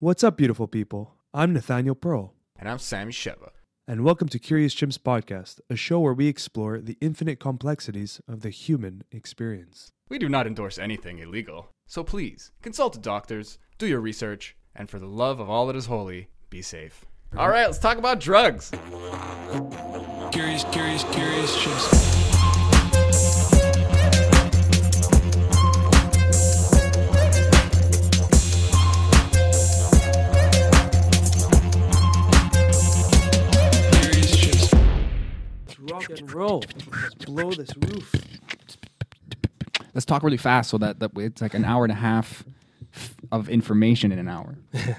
[0.00, 1.14] What's up, beautiful people?
[1.34, 3.50] I'm Nathaniel Pearl, And I'm Sammy Sheva.
[3.86, 8.40] and welcome to Curious Chimps Podcast, a show where we explore the infinite complexities of
[8.42, 9.90] the human experience.
[10.08, 14.88] We do not endorse anything illegal, so please consult the doctors, do your research, and
[14.88, 17.04] for the love of all that is holy, be safe.
[17.36, 18.70] All right, let's talk about drugs.
[20.30, 22.17] Curious, curious, curious chimps.
[36.38, 37.02] Rock and roll.
[37.02, 38.14] Let's blow this roof.
[39.94, 42.44] Let's talk really fast so that, that it's like an hour and a half
[43.32, 44.58] of information in an hour.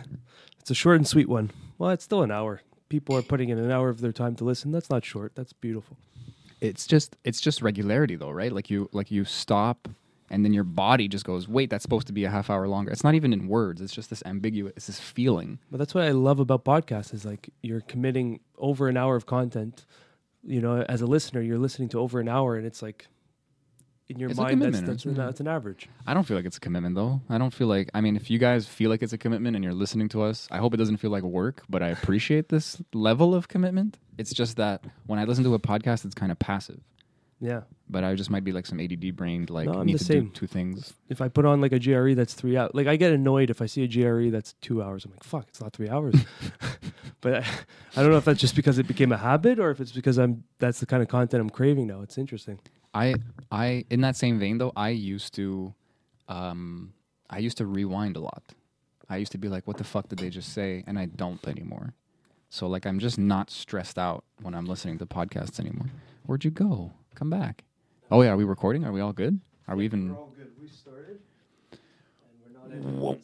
[0.60, 1.50] It's a short and sweet one.
[1.80, 2.62] Well, it's still an hour.
[2.90, 4.72] People are putting in an hour of their time to listen.
[4.72, 5.32] That's not short.
[5.34, 5.98] That's beautiful.
[6.62, 8.52] It's just it's just regularity though, right?
[8.52, 9.88] Like you like you stop
[10.30, 12.92] and then your body just goes, wait, that's supposed to be a half hour longer.
[12.92, 13.82] It's not even in words.
[13.82, 15.58] It's just this ambiguous, it's this feeling.
[15.72, 19.26] But that's what I love about podcasts is like you're committing over an hour of
[19.26, 19.88] content.
[20.44, 23.08] You know, as a listener, you're listening to over an hour, and it's like
[24.10, 25.88] in your It's mind that's that's, an, that's an average.
[26.08, 27.22] I don't feel like it's a commitment though.
[27.30, 29.64] I don't feel like I mean, if you guys feel like it's a commitment and
[29.64, 32.82] you're listening to us, I hope it doesn't feel like work, but I appreciate this
[32.94, 34.00] level of commitment.
[34.18, 36.82] It's just that when I listen to a podcast, it's kind of passive.
[37.42, 37.62] Yeah.
[37.90, 40.04] But I just might be like some ADD brained, like No, I'm need the to
[40.06, 40.26] same.
[40.26, 40.94] do two things.
[41.08, 43.62] if I put on like a JRE that's three hours, like I get annoyed if
[43.62, 45.06] I see a JRE that's two hours.
[45.06, 46.16] I'm like, fuck, it's not three hours.
[47.22, 47.38] but I,
[47.96, 50.18] I don't know if that's just because it became a habit or if it's because
[50.18, 52.02] I'm that's the kind of content I'm craving now.
[52.02, 52.60] It's interesting.
[52.94, 53.16] I
[53.52, 55.74] I in that same vein though, I used to
[56.28, 56.94] um
[57.30, 58.44] I used to rewind a lot.
[59.10, 60.84] I used to be like, what the fuck did they just say?
[60.86, 61.94] And I don't anymore.
[62.50, 65.88] So like I'm just not stressed out when I'm listening to podcasts anymore.
[66.26, 66.92] Where'd you go?
[67.20, 67.66] Come back.
[68.10, 68.86] Oh yeah, are we recording?
[68.86, 69.42] Are we all good?
[69.68, 70.48] Are we even all good.
[70.60, 71.20] We started,
[71.74, 71.80] and
[72.42, 73.20] we're not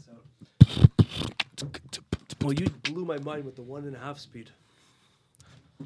[2.43, 4.49] Well, you blew my mind with the one and a half speed.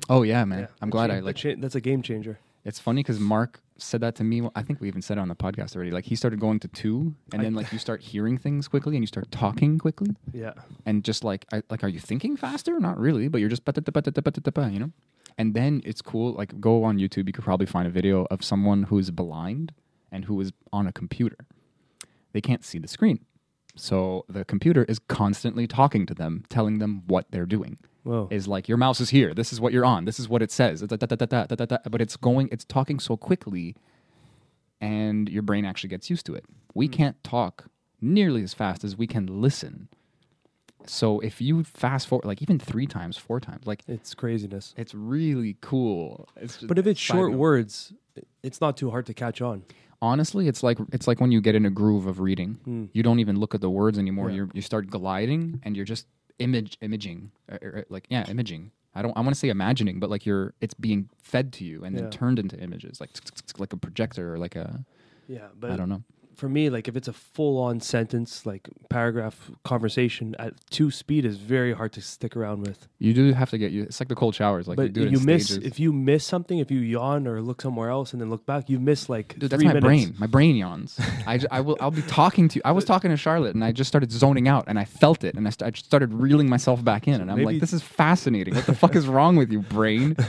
[0.09, 0.61] Oh yeah, man.
[0.61, 2.39] Yeah, I'm glad I like cha- that's a game changer.
[2.65, 4.41] It's funny because Mark said that to me.
[4.55, 5.91] I think we even said it on the podcast already.
[5.91, 8.95] Like he started going to two, and I- then like you start hearing things quickly,
[8.95, 10.53] and you start talking quickly, Yeah.
[10.87, 12.79] and just like, I, like, are you thinking faster?
[12.79, 14.91] Not really, but you're just, you know.
[15.39, 16.33] And then it's cool.
[16.33, 17.25] Like, go on YouTube.
[17.27, 19.71] You could probably find a video of someone who's blind
[20.11, 21.37] and who is on a computer.
[22.33, 23.25] They can't see the screen,
[23.75, 28.27] so the computer is constantly talking to them, telling them what they're doing Whoa.
[28.29, 29.33] is like your mouse is here.
[29.33, 30.05] This is what you're on.
[30.05, 30.81] This is what it says.
[30.81, 31.77] Da, da, da.
[31.89, 32.49] But it's going.
[32.51, 33.75] It's talking so quickly,
[34.81, 36.45] and your brain actually gets used to it.
[36.75, 36.93] We hmm.
[36.93, 37.65] can't talk
[38.01, 39.87] nearly as fast as we can listen.
[40.89, 44.73] So if you fast forward, like even three times, four times, like it's craziness.
[44.75, 46.27] it's really cool.
[46.35, 47.37] It's But if it's short note.
[47.37, 47.93] words,
[48.41, 49.63] it's not too hard to catch on.
[50.01, 52.89] honestly, it's like it's like when you get in a groove of reading.
[52.93, 54.29] You don't even look at the words anymore.
[54.29, 54.37] Yeah.
[54.37, 56.07] You you start gliding, and you're just
[56.39, 58.71] image imaging, uh, uh, like yeah, imaging.
[58.95, 59.15] I don't.
[59.15, 62.01] I want to say imagining, but like you're, it's being fed to you and Yeah.
[62.01, 63.11] then turned into images, like
[63.59, 64.83] like a projector or like a.
[65.27, 66.01] Yeah, but I don't know.
[66.39, 71.25] For me, like if it's a full on sentence, like paragraph conversation at two speed
[71.25, 72.87] is very hard to stick around with.
[72.97, 73.83] You do have to get you.
[73.83, 74.67] It's like the cold showers.
[74.67, 75.65] Like you but do it you in miss stages.
[75.65, 78.69] if you miss something, if you yawn or look somewhere else and then look back,
[78.69, 79.85] you miss like Dude, that's my minutes.
[79.85, 80.15] brain.
[80.17, 80.99] My brain yawns.
[81.27, 81.77] I, j- I will.
[81.79, 82.55] I'll be talking to.
[82.57, 82.61] You.
[82.65, 85.35] I was talking to Charlotte, and I just started zoning out, and I felt it,
[85.35, 87.73] and I, st- I just started reeling myself back in, and I'm maybe- like, "This
[87.73, 88.55] is fascinating.
[88.55, 90.15] What the fuck is wrong with you, brain?"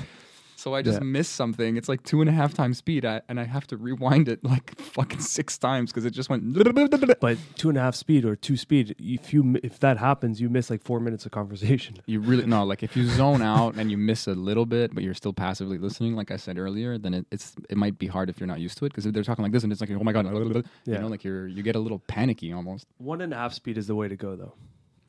[0.60, 1.06] So I just Yeah.
[1.16, 1.78] missed something.
[1.78, 4.44] It's like two and a half times speed, I, and I have to rewind it
[4.44, 6.42] like fucking six times because it just went.
[7.20, 10.50] But two and a half speed or two speed, if you if that happens, you
[10.50, 11.94] miss like four minutes of conversation.
[12.06, 15.02] You really no, like if you zone out and you miss a little bit, but
[15.02, 18.28] you're still passively listening, like I said earlier, then it, it's it might be hard
[18.28, 19.90] if you're not used to it because if they're talking like this and it's like
[19.92, 20.98] oh my god, you Yeah.
[20.98, 22.84] know, like you're you get a little panicky almost.
[22.98, 24.54] One and a half speed is the way to go though,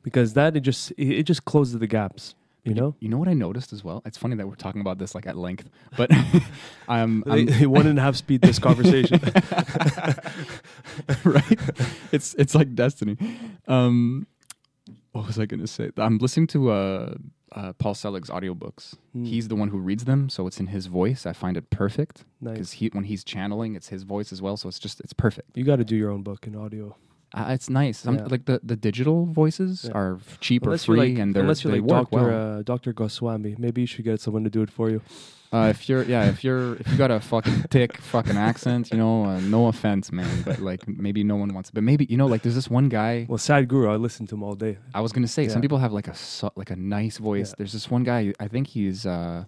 [0.02, 2.34] because that it just it, it just closes the gaps.
[2.64, 4.02] You know, You know what I noticed as well?
[4.04, 6.12] It's funny that we're talking about this like at length, but
[6.88, 9.20] um, I'm, one and a half speed this conversation.
[11.24, 11.58] right?
[12.12, 13.16] It's it's like destiny.
[13.66, 14.26] Um,
[15.12, 15.90] what was I going to say?
[15.96, 17.14] I'm listening to uh,
[17.52, 18.94] uh, Paul Selig's audiobooks.
[19.12, 19.24] Hmm.
[19.24, 21.26] He's the one who reads them, so it's in his voice.
[21.26, 22.52] I find it perfect Nice.
[22.54, 24.56] because he when he's channeling, it's his voice as well.
[24.56, 25.56] So it's just it's perfect.
[25.56, 26.96] You got to do your own book in audio.
[27.34, 27.98] Uh, it's nice.
[27.98, 28.26] Some, Yeah.
[28.30, 29.92] Like the, the digital voices Yeah.
[29.98, 32.10] are f- cheap Unless or you're free, like, and they're, unless you're they like work
[32.10, 32.58] Doctor well.
[32.58, 35.00] uh, Doctor Goswami, maybe you should get someone to do it for you.
[35.50, 38.96] Uh, if you're, yeah, if you're, if you got a fucking thick fucking accent, you
[38.98, 41.68] know, uh, no offense, man, but like maybe no one wants.
[41.68, 41.74] It.
[41.74, 43.26] But maybe you know, like there's this one guy.
[43.28, 44.78] Well, Sadhguru, I listen to him all day.
[44.94, 45.60] I was gonna say some Yeah.
[45.60, 46.14] people have like a
[46.56, 47.50] like a nice voice.
[47.50, 47.54] Yeah.
[47.58, 48.32] There's this one guy.
[48.40, 49.04] I think he's.
[49.04, 49.44] uh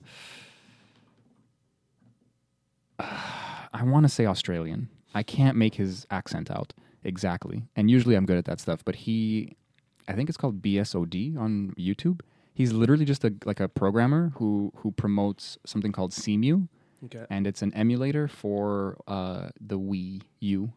[2.99, 4.89] I want to say Australian.
[5.15, 6.73] I can't make his accent out
[7.05, 8.85] exactly, and usually I'm good at that stuff.
[8.85, 9.57] But he
[10.09, 12.21] I think it's called BSOD on YouTube.
[12.53, 16.69] He's literally just a like a programmer who who promotes something called Cemu,
[17.07, 17.25] Okay.
[17.31, 20.73] and it's an emulator for uh, the Wii U.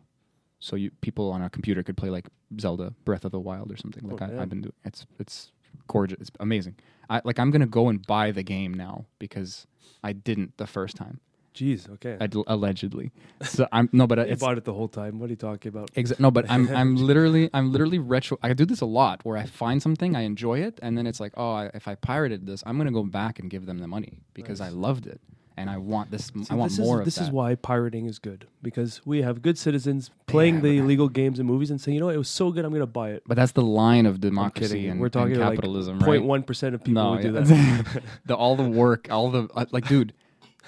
[0.59, 2.27] So you people on a computer could play like
[2.59, 4.07] Zelda Breath of the Wild or something.
[4.09, 4.41] Like Oh, I.
[4.41, 4.74] I've been doing.
[4.85, 5.51] It's it's
[5.88, 6.18] gorgeous.
[6.19, 6.75] It's amazing.
[7.09, 9.68] I like I'm gonna go and buy the game now because
[10.03, 11.19] I didn't the first time.
[11.57, 11.89] Jeez.
[11.95, 12.18] Okay.
[12.19, 13.12] Ad- allegedly.
[13.42, 15.19] So I'm no, but I it's bought it the whole time.
[15.19, 15.92] What are you talking about?
[15.94, 18.38] Exa- no, but I'm I'm literally I'm literally retro.
[18.44, 21.19] I do this a lot where I find something, I enjoy it, and then it's
[21.19, 23.88] like, oh, I, if I pirated this, I'm gonna go back and give them the
[23.88, 25.19] money because I loved it
[25.57, 26.27] and I want this.
[26.27, 27.24] See, I want this more is, of This that.
[27.24, 31.39] is why pirating is good because we have good citizens playing Yeah, the illegal games
[31.39, 33.10] and movies and saying, you know, what, it was so good, I'm going to buy
[33.12, 33.24] it.
[33.25, 36.45] But that's the line of democracy and, We're talking and like capitalism, 0.1 right?
[36.45, 38.03] percent of people No, who do that.
[38.25, 40.13] the all the work, all the uh, like, dude.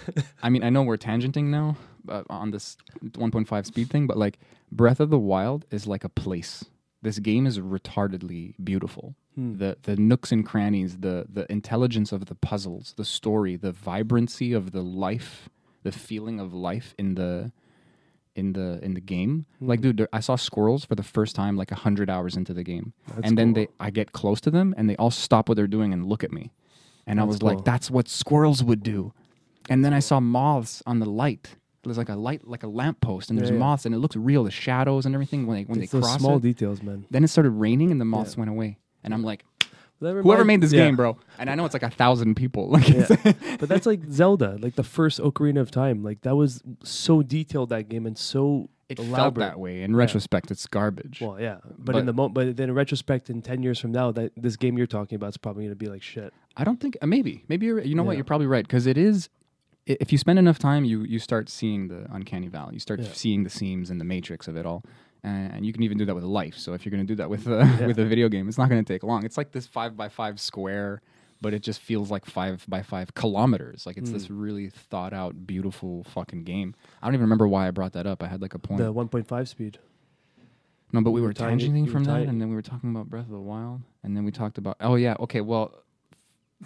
[0.43, 4.39] I mean, I know we're tangenting now uh, on this 1.5 speed thing, but like
[4.71, 6.65] Breath of the Wild is like a place.
[7.01, 9.15] This game is retardedly beautiful.
[9.35, 9.57] Hmm.
[9.57, 14.51] The the nooks and crannies, the the intelligence of the puzzles, the story, the vibrancy
[14.53, 15.49] of the life,
[15.83, 17.51] the feeling of life in the
[18.35, 19.45] in the in the game.
[19.61, 19.91] Like, Hmm.
[19.91, 22.93] dude, I saw squirrels for the first time like a hundred hours into the game,
[23.07, 23.63] That's and then cool.
[23.63, 26.23] they I get close to them and they all stop what they're doing and look
[26.23, 26.51] at me,
[27.07, 27.49] and I was cool.
[27.49, 29.13] like, that's what squirrels would do.
[29.69, 31.56] And then I saw moths on the light.
[31.83, 33.60] There's like a light, like a lamppost, and there's Yeah, yeah.
[33.60, 34.44] moths, and it looks real.
[34.44, 36.42] The shadows and everything when they when It's they cross small it.
[36.44, 37.06] details, man.
[37.10, 38.39] then it started raining, and the moths Yeah.
[38.42, 38.77] went away.
[39.04, 39.45] And I'm like,
[40.01, 40.86] whoever made this yeah.
[40.86, 41.18] game, bro.
[41.38, 42.69] And I know it's like a thousand people.
[42.71, 43.07] Like, Yeah.
[43.60, 46.04] but that's like Zelda, like the first Ocarina of Time.
[46.04, 49.81] Like that was so detailed that game and so it felt that way.
[49.83, 51.21] In retrospect, it's garbage.
[51.21, 53.92] Well, yeah, but, But- in the moment, but then in retrospect, in ten years from
[53.92, 56.33] now, that this game you're talking about is probably going to be like shit.
[56.57, 58.98] I don't think uh, maybe maybe you're, you know what you're probably right because it
[58.98, 59.30] is.
[60.00, 62.75] If you spend enough time, you you start seeing the uncanny valley.
[62.75, 63.09] You start Yeah.
[63.13, 64.83] seeing the seams and the matrix of it all,
[65.24, 66.56] and, and you can even do that with life.
[66.57, 67.88] So if you're going to do that with uh, Yeah.
[67.88, 69.25] with a video game, it's not going to take long.
[69.25, 71.01] It's like this five by five square,
[71.41, 73.86] but it just feels like five by five kilometers.
[73.88, 74.13] Like it's Hmm.
[74.18, 76.75] this really thought out, beautiful fucking game.
[77.01, 78.21] I don't even remember why I brought that up.
[78.21, 78.77] I had like a point.
[78.80, 79.80] The 1.5 speed.
[80.92, 83.25] No, but we You were tangenting from that, and then we were talking about Breath
[83.25, 84.75] of the Wild, and then we talked about.
[84.81, 85.42] Oh yeah, okay.
[85.42, 85.74] Well,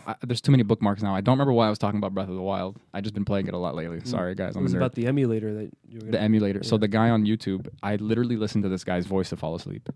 [0.07, 1.15] I, there's too many bookmarks now.
[1.15, 2.79] I don't remember why I was talking about Breath of the Wild.
[2.93, 4.01] I just been playing it a lot lately.
[4.05, 4.55] Sorry, guys.
[4.55, 6.63] I'm was about the emulator that you were the emulator.
[6.63, 9.89] So the guy on YouTube, I literally listen to this guy's voice to fall asleep.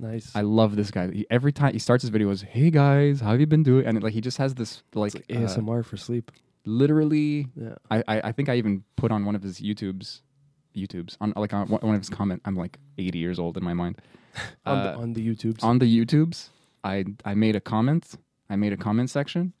[0.00, 0.30] nice.
[0.34, 1.10] I love this guy.
[1.10, 3.86] He, every time he starts his video, goes, "Hey guys, how have you been doing?"
[3.86, 6.30] And like he just has this like, like uh, ASMR for sleep.
[6.64, 7.74] literally Yeah.
[7.90, 10.20] I, I, I think I even put on one of his YouTubes,
[10.76, 12.40] YouTubes on like on one one of his comment.
[12.44, 13.96] I'm like 80 years old in my mind.
[14.64, 15.64] On, Uh, the, on the YouTubes.
[15.64, 16.50] on the YouTubes,
[16.84, 18.14] I I made a comment.
[18.50, 19.54] I made a comment section.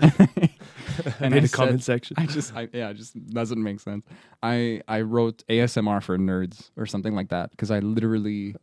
[0.00, 2.16] and I in the said- comment section.
[2.18, 4.04] I just I, yeah, it just doesn't make sense.
[4.42, 8.56] I I wrote ASMR for nerds or something like that because I literally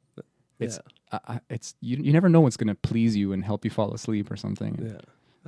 [0.59, 0.79] it's
[1.11, 1.19] yeah.
[1.27, 3.93] I, I, it's you you never know what's gonna please you and help you fall
[3.93, 4.77] asleep or something.
[4.81, 4.91] Yeah.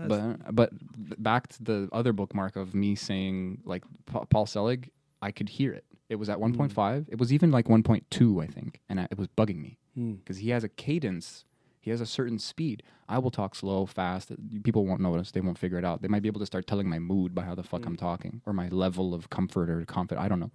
[0.07, 4.91] That's- But but back to the other bookmark of me saying like Pa- Paul Selig,
[5.21, 5.85] I could hear it.
[6.09, 6.55] It was at Hmm.
[6.55, 7.05] 1.5.
[7.09, 10.13] It was even like 1.2, I think, and I, it was bugging me Hmm.
[10.13, 11.45] because he has a cadence.
[11.81, 12.83] He has a certain speed.
[13.07, 14.31] I will talk slow, fast.
[14.63, 15.31] People won't notice.
[15.31, 16.01] They won't figure it out.
[16.01, 18.41] They might be able to start telling my mood by how the fuck I'm talking
[18.45, 20.23] or my level of comfort or confidence.
[20.23, 20.51] I don't know.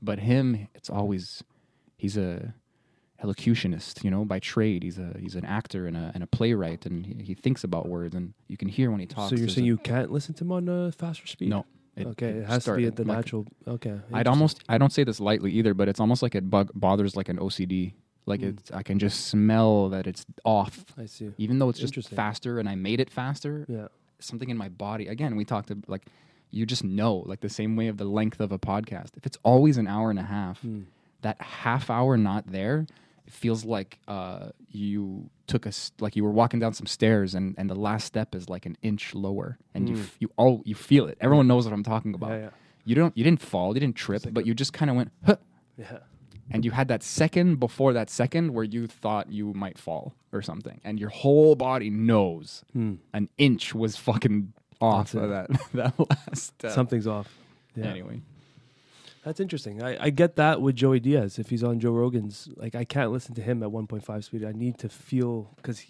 [0.00, 1.42] But him, it's always
[1.96, 2.54] he's a
[3.22, 4.82] elocutionist, you know, by trade.
[4.82, 7.88] He's a he's an actor and a and a playwright, and he, he thinks about
[7.88, 9.30] words, and you can hear when he talks.
[9.30, 11.50] so you're saying a- you can't listen to him on uh, faster speed?
[11.50, 11.66] no.
[11.98, 13.46] okay, it has to be at the like- natural.
[13.66, 13.98] Okay.
[14.12, 17.16] I'd almost I don't say this lightly either, but it's almost like it bug, bothers
[17.16, 17.94] like an OCD.
[18.28, 18.58] Like Mm.
[18.58, 21.30] it's I can just smell that it's off, I see.
[21.38, 23.64] even though it's just faster, and I made it faster.
[23.68, 23.88] Yeah.
[24.20, 25.06] Something in my body.
[25.08, 26.04] Again, we talked about like
[26.50, 29.10] you just know, like the same way of the length of a podcast.
[29.16, 30.82] If it's always an hour and a half, Hmm.
[31.22, 32.86] that half hour not there,
[33.26, 37.34] it feels like uh, you took a s- like you were walking down some stairs,
[37.34, 40.00] and, and the last step is like an inch lower, and you Hmm.
[40.02, 41.18] f- you all you feel it.
[41.20, 42.30] Everyone knows what I'm talking about.
[42.30, 42.50] Yeah, yeah.
[42.86, 45.36] You don't you didn't fall, you didn't trip, but you just kind of went, huh,
[45.76, 45.98] Yeah.
[46.50, 50.42] And you had that second before that second where you thought you might fall or
[50.42, 52.94] something, and your whole body knows Hmm.
[53.12, 56.72] an inch was fucking off of that that last step.
[56.72, 57.36] Something's off.
[57.74, 57.86] Yeah.
[57.86, 58.20] Anyway,
[59.24, 59.82] That's interesting.
[59.82, 61.38] I, I get that with Joey Diaz.
[61.38, 64.44] If he's on Joe Rogan's, like I can't listen to him at 1.5 speed.
[64.44, 65.84] I need to feel because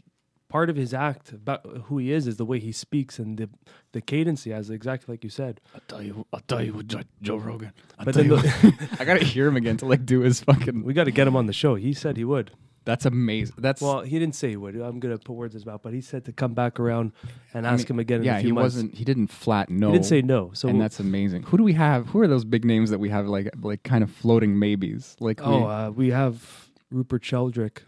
[0.48, 3.48] part of his act about who he is is the way he speaks and the
[3.92, 4.70] the cadence he has.
[4.70, 5.60] Exactly like you said.
[5.74, 7.72] I'll tell you, I'll tell you, Joe, Joe Rogan.
[7.98, 10.40] I'll But tell then you, the- I gotta hear him again to like do his
[10.40, 10.84] fucking.
[10.84, 11.74] We got to get him on the show.
[11.74, 12.50] He said he would.
[12.84, 13.56] That's amazing.
[13.58, 14.74] That's Well, he didn't say he would.
[14.74, 17.12] I'm gonna put words in his mouth, but he said to come back around
[17.52, 18.22] and I ask mean, him again.
[18.22, 18.76] Yeah, a few he months.
[18.76, 18.94] wasn't.
[18.94, 19.88] He didn't flat no.
[19.88, 20.52] He didn't say no.
[20.54, 21.42] So and that's amazing.
[21.42, 22.06] Who do we have?
[22.08, 25.16] Who are those big names that we have like like kind of floating maybes?
[25.20, 27.82] Like oh, we, uh, we have Rupert Sheldrake.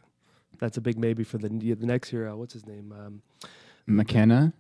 [0.61, 2.29] That's a big maybe for the the next year.
[2.29, 2.93] Uh, what's his name?
[2.99, 3.23] Um,
[3.87, 4.52] McKenna.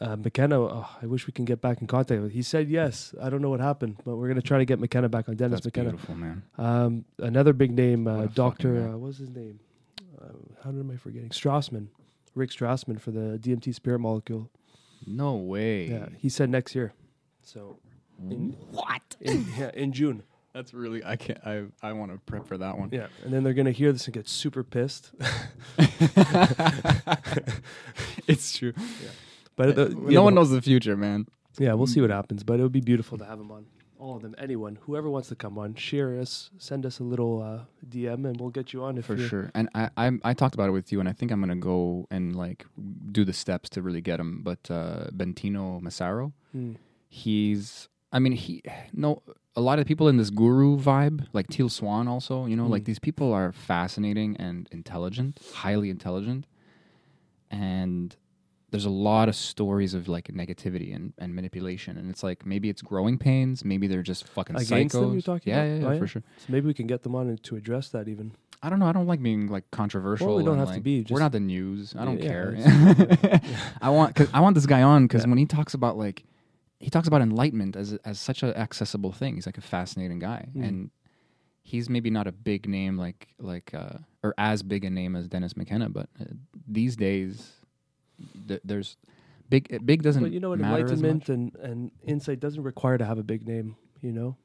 [0.00, 0.60] uh, McKenna.
[0.60, 2.32] Oh, I wish we can get back in contact with.
[2.32, 3.14] He said yes.
[3.20, 5.36] I don't know what happened, but we're gonna try to get McKenna back on.
[5.36, 5.90] Dennis That's McKenna.
[5.90, 6.42] beautiful, man.
[6.58, 8.88] Um, another big name, uh, Doctor.
[8.90, 9.58] Uh, what's his name?
[10.20, 10.28] Uh,
[10.62, 11.30] how am I forgetting?
[11.30, 11.88] Strassman,
[12.34, 14.50] Rick Strassman for the DMT spirit molecule.
[15.06, 15.86] No way.
[15.88, 16.92] Yeah, he said next year.
[17.42, 17.78] So
[18.30, 19.16] in, What?
[19.20, 20.22] in, yeah, in June.
[20.56, 21.04] That's really.
[21.04, 21.38] I can't.
[21.44, 21.64] I.
[21.82, 22.88] I want to prep for that one.
[22.90, 25.12] Yeah, and then they're gonna hear this and get super pissed.
[28.26, 28.72] it's true.
[29.54, 31.26] But the, no yeah, one knows the future, man.
[31.58, 32.42] Yeah, we'll see what happens.
[32.42, 33.66] But it would be beautiful to have them on.
[33.98, 37.42] All of them, anyone, whoever wants to come on, share us, send us a little
[37.42, 39.50] uh, DM, and we'll get you on if For sure.
[39.54, 42.06] And I, I I talked about it with you, and I think I'm gonna go
[42.10, 42.64] and like
[43.12, 44.40] do the steps to really get him.
[44.42, 46.76] But uh, Bentinho Massaro, Hmm.
[47.10, 47.90] he's.
[48.12, 49.22] I mean, he no.
[49.58, 52.82] A lot of people in this guru vibe, like Teal Swan, also, you know, like
[52.82, 52.86] Mm.
[52.86, 56.46] these people are fascinating and intelligent, highly intelligent,
[57.50, 58.14] and
[58.70, 62.68] there's a lot of stories of like negativity and, and manipulation, and it's like maybe
[62.68, 65.00] it's growing pains, maybe they're just fucking Against psychos.
[65.00, 65.68] them, you're talking yeah, about?
[65.74, 65.98] yeah, yeah, Oh, yeah?
[65.98, 66.22] for sure.
[66.38, 68.32] So maybe we can get them on to address that even.
[68.62, 68.86] I don't know.
[68.86, 70.28] I don't like being like controversial.
[70.28, 71.94] Well, we don't have to like, be, we're not the news.
[71.96, 72.54] I don't Yeah, care.
[72.54, 75.28] it's- I want cause I want this guy on because Yeah.
[75.28, 76.24] when he talks about like
[76.78, 79.34] he talks about enlightenment as as such an accessible thing.
[79.36, 80.68] He's like a fascinating guy, Mm.
[80.68, 80.90] and
[81.62, 85.28] he's maybe not a big name like like uh, or as big a name as
[85.28, 86.24] Dennis McKenna, but uh,
[86.68, 87.52] these days
[88.48, 88.96] th- there's
[89.48, 90.60] big big doesn't But you know what?
[90.60, 93.76] Enlightenment and, and insight doesn't require to have a big name.
[94.02, 94.36] You know,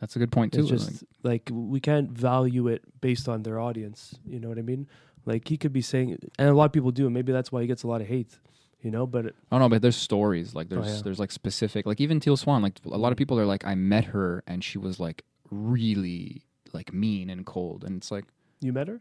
[0.00, 0.60] That's a good point too.
[0.60, 4.14] it's like- just like we can't value it based on their audience.
[4.24, 4.86] You know what I mean?
[5.26, 7.60] Like he could be saying, and a lot of people do, and maybe that's why
[7.60, 8.38] he gets a lot of hate.
[8.82, 11.00] You know, but Oh no, but there's stories like there's Oh, yeah.
[11.04, 13.74] there's like specific like even Teal Swan like a lot of people are like I
[13.74, 18.24] met her and she was like really like mean and cold and it's like
[18.60, 19.00] you met her.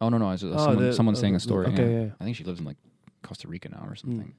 [0.00, 2.00] oh no no it's just Oh, someone the- someone oh, saying a story okay, yeah.
[2.04, 2.10] yeah.
[2.20, 2.76] I think she lives in like
[3.22, 4.34] Costa Rica now or something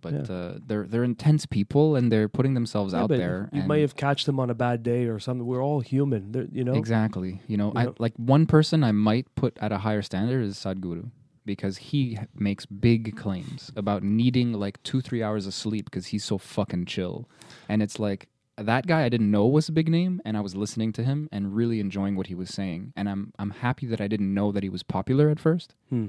[0.00, 0.34] but Yeah.
[0.34, 3.94] uh, they're they're intense people and they're putting themselves out but there You might have
[3.96, 5.46] catched them on a bad day or something.
[5.46, 6.32] We're all human.
[6.32, 6.74] They're, you know.
[6.74, 7.94] exactly you know You I know?
[7.98, 11.10] like one person I might put at a higher standard is Sadhguru
[11.44, 16.24] because he makes big claims about needing like two three hours of sleep because he's
[16.24, 17.28] so fucking chill
[17.68, 20.54] and it's like that guy I didn't know was a big name and I was
[20.54, 24.00] listening to him and really enjoying what he was saying and I'm I'm happy that
[24.00, 26.08] I didn't know that he was popular at first Hmm.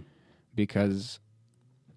[0.53, 1.19] because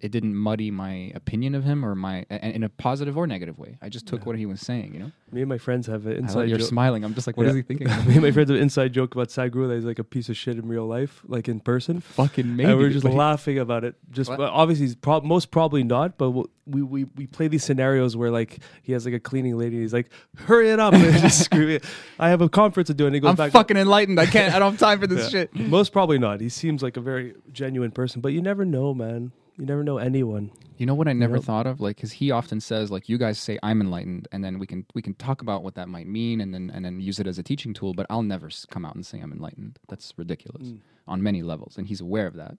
[0.01, 3.77] it didn't muddy my opinion of him or my in a positive or negative way.
[3.81, 4.25] I just took Yeah.
[4.25, 5.11] what he was saying, you know.
[5.31, 7.03] Me and my friends have an inside you're smiling.
[7.03, 7.57] I'm just like, what is Yeah.
[7.57, 7.87] he thinking?
[8.07, 10.29] Me and my friends have an inside joke about Sadhguru that he's like a piece
[10.29, 11.99] of shit in real life, like in person.
[12.01, 12.69] Fucking maybe.
[12.71, 13.95] and we're just but he- laughing about it.
[14.11, 16.17] Just well, obviously, he's prob- most probably not.
[16.17, 19.57] But we'll, we we we play these scenarios where like he has like a cleaning
[19.57, 19.75] lady.
[19.75, 21.81] And he's like, "Hurry it up!" and just screaming.
[22.17, 23.51] I have a conference to do, and he goes I'm back.
[23.51, 24.19] fucking enlightened.
[24.19, 24.53] I can't.
[24.55, 25.41] I don't have time for this Yeah.
[25.41, 25.55] shit.
[25.55, 26.41] Most probably not.
[26.41, 29.31] He seems like a very genuine person, but you never know, man.
[29.59, 30.51] You never know anyone.
[30.77, 31.43] You know what I never Yep.
[31.43, 31.81] thought of?
[31.81, 34.85] Like, because he often says, like, you guys say I'm enlightened, and then we can
[34.95, 37.37] we can talk about what that might mean, and then and then use it as
[37.37, 37.93] a teaching tool.
[37.93, 39.77] But I'll never come out and say I'm enlightened.
[39.89, 40.79] That's ridiculous Mm.
[41.09, 42.57] on many levels, and he's aware of that.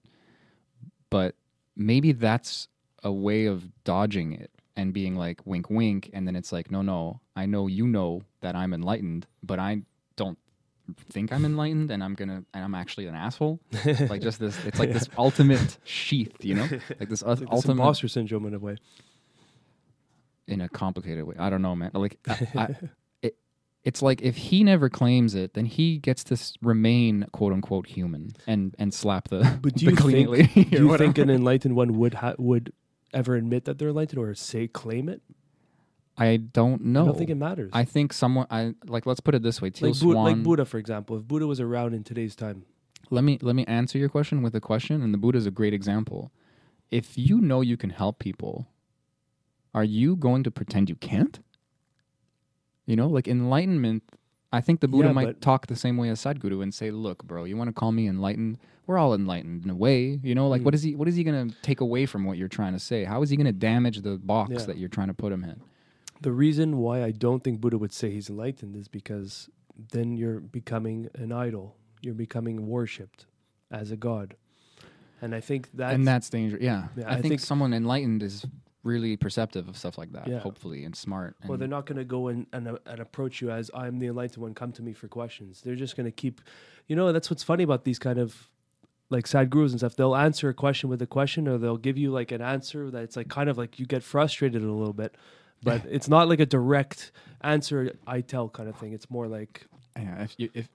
[1.09, 1.33] But
[1.75, 2.67] maybe that's
[3.03, 6.83] a way of dodging it and being like wink wink, and then it's like, no,
[6.83, 9.81] no, I know you know that I'm enlightened, but I
[11.09, 13.59] think I'm enlightened, and I'm gonna and I'm actually an asshole.
[14.09, 16.67] like just this, it's like this ultimate sheath, you know,
[16.99, 18.77] like this like this ultimate imposter syndrome in a way.
[20.47, 21.35] in a complicated way.
[21.39, 21.91] I don't know, man.
[21.93, 22.75] Like, I, I,
[23.21, 23.35] it,
[23.83, 28.31] it's like if he never claims it, then he gets to remain quote unquote human
[28.47, 30.53] and and slap the, But do the you think?
[30.71, 30.97] do you whatever.
[31.05, 32.73] think an enlightened one would ha- would
[33.13, 35.21] ever admit that they're enlightened or say claim it?
[36.21, 37.01] I don't know.
[37.03, 37.71] I don't think it matters.
[37.73, 38.45] I think someone.
[38.51, 39.05] I like.
[39.05, 39.69] Let's put it this way.
[39.71, 40.25] Teal like, Buddha, Swan.
[40.25, 41.17] like Buddha, for example.
[41.17, 42.63] If Buddha was around in today's time,
[43.09, 45.51] let me let me answer your question with a question, and the Buddha is a
[45.51, 46.31] great example.
[46.91, 48.67] If you know you can help people,
[49.73, 51.39] are you going to pretend you can't?
[52.85, 54.03] You know, like enlightenment.
[54.53, 57.23] I think the Buddha Yeah, might talk the same way as Sadhguru and say, "Look,
[57.23, 58.57] bro, you want to call me enlightened?
[58.85, 60.19] We're all enlightened in a way.
[60.21, 60.65] You know, like Mm.
[60.65, 60.95] what is he?
[60.95, 63.05] What is he going to take away from what you're trying to say?
[63.05, 64.65] How is he going to damage the box Yeah.
[64.65, 65.61] that you're trying to put him in?
[66.21, 69.49] The reason why I don't think Buddha would say he's enlightened is because
[69.91, 71.75] then you're becoming an idol.
[72.01, 73.25] You're becoming worshipped
[73.71, 74.35] as a god,
[75.21, 76.63] and I think that's, and that's dangerous.
[76.63, 78.45] Yeah, Yeah, I, I think, think- someone enlightened is
[78.83, 80.27] really perceptive of stuff like that.
[80.27, 80.39] Yeah.
[80.39, 81.35] Hopefully, and smart.
[81.47, 84.07] well, they're not going to go and, and uh, and approach you as I'm the
[84.07, 84.53] enlightened one.
[84.55, 85.61] Come to me for questions.
[85.63, 86.41] They're just going to keep,
[86.87, 87.11] you know.
[87.11, 88.49] That's what's funny about these kind of
[89.11, 89.95] like sad gurus and stuff.
[89.95, 93.15] They'll answer a question with a question, or they'll give you like an answer that's
[93.15, 95.15] like kind of like you get frustrated a little bit,
[95.63, 97.91] but it's not like a direct answer.
[98.07, 98.93] I tell kind of thing.
[98.93, 99.65] It's more like
[99.97, 100.69] Yeah, if you if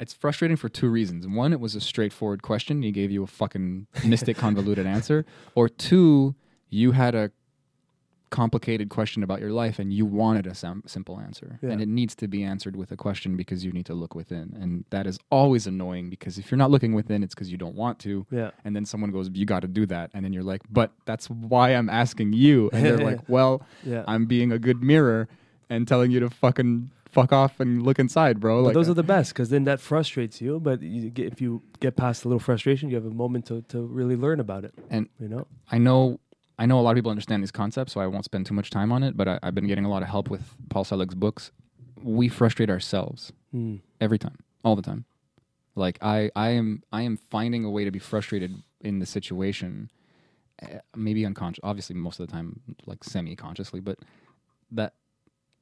[0.00, 1.26] it's frustrating for two reasons.
[1.26, 2.82] One, it was a straightforward question.
[2.82, 5.24] He gave you a fucking mystic, convoluted answer.
[5.54, 6.34] Or two,
[6.70, 7.32] you had a
[8.30, 11.58] complicated question about your life and you wanted a sim- simple answer.
[11.62, 11.70] Yeah.
[11.70, 14.56] And it needs to be answered with a question because you need to look within.
[14.60, 17.74] And that is always annoying because if you're not looking within, it's because you don't
[17.74, 18.26] want to.
[18.30, 18.50] Yeah.
[18.64, 20.10] And then someone goes, You got to do that.
[20.14, 22.70] And then you're like, But that's why I'm asking you.
[22.72, 24.04] And they're like, Well, Yeah.
[24.06, 25.28] I'm being a good mirror
[25.70, 28.60] and telling you to fucking fuck off and look inside, bro.
[28.62, 30.60] But Like those uh are the best because then that frustrates you.
[30.60, 33.62] But you get, if you get past a little frustration, you have a moment to,
[33.68, 34.74] to really learn about it.
[34.90, 36.20] And You know, I know
[36.58, 38.70] I know a lot of people understand these concepts, so I won't spend too much
[38.70, 39.16] time on it.
[39.16, 41.52] But I, I've been getting a lot of help with Paul Selig's books.
[42.02, 43.80] We frustrate ourselves Mm.
[44.00, 45.04] every time, all the time.
[45.74, 49.90] Like I, I am, I am finding a way to be frustrated in the situation,
[50.62, 51.60] uh, maybe unconscious.
[51.62, 53.98] Obviously, most of the time, like semi-consciously, but
[54.72, 54.92] that,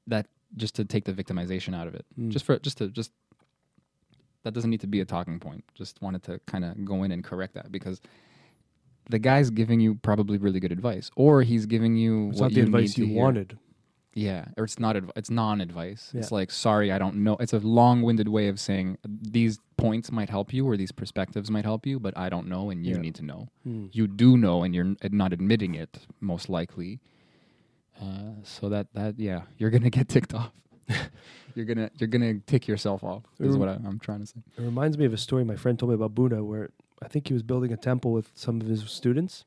[0.09, 0.27] that
[0.57, 2.31] just to take the victimization out of it, Mm.
[2.31, 3.13] just for just to just
[4.43, 5.65] that doesn't need to be a talking point.
[5.75, 8.01] Just wanted to kind of go in and correct that because
[9.11, 12.53] the guy's giving you probably really good advice, or he's giving you it's what not
[12.55, 13.23] the you advice need you to hear.
[13.23, 13.59] wanted.
[14.15, 14.97] Yeah, or it's not.
[14.97, 16.13] Adv- it's non-advice.
[16.15, 17.37] It's like, sorry, I don't know.
[17.39, 21.65] It's a long-winded way of saying these points might help you, or these perspectives might
[21.67, 23.01] help you, but I don't know, and you Yeah.
[23.03, 23.49] need to know.
[23.69, 23.91] Mm.
[23.93, 26.99] You do know, and you're n- not admitting it, most likely.
[28.01, 30.53] Uh, so that that yeah, you're gonna get ticked off.
[31.55, 33.25] you're gonna you're gonna tick yourself off.
[33.39, 34.41] Is what I, I'm trying to say.
[34.57, 36.71] It reminds me of a story my friend told me about Buddha, where
[37.03, 39.45] I think he was building a temple with some of his students,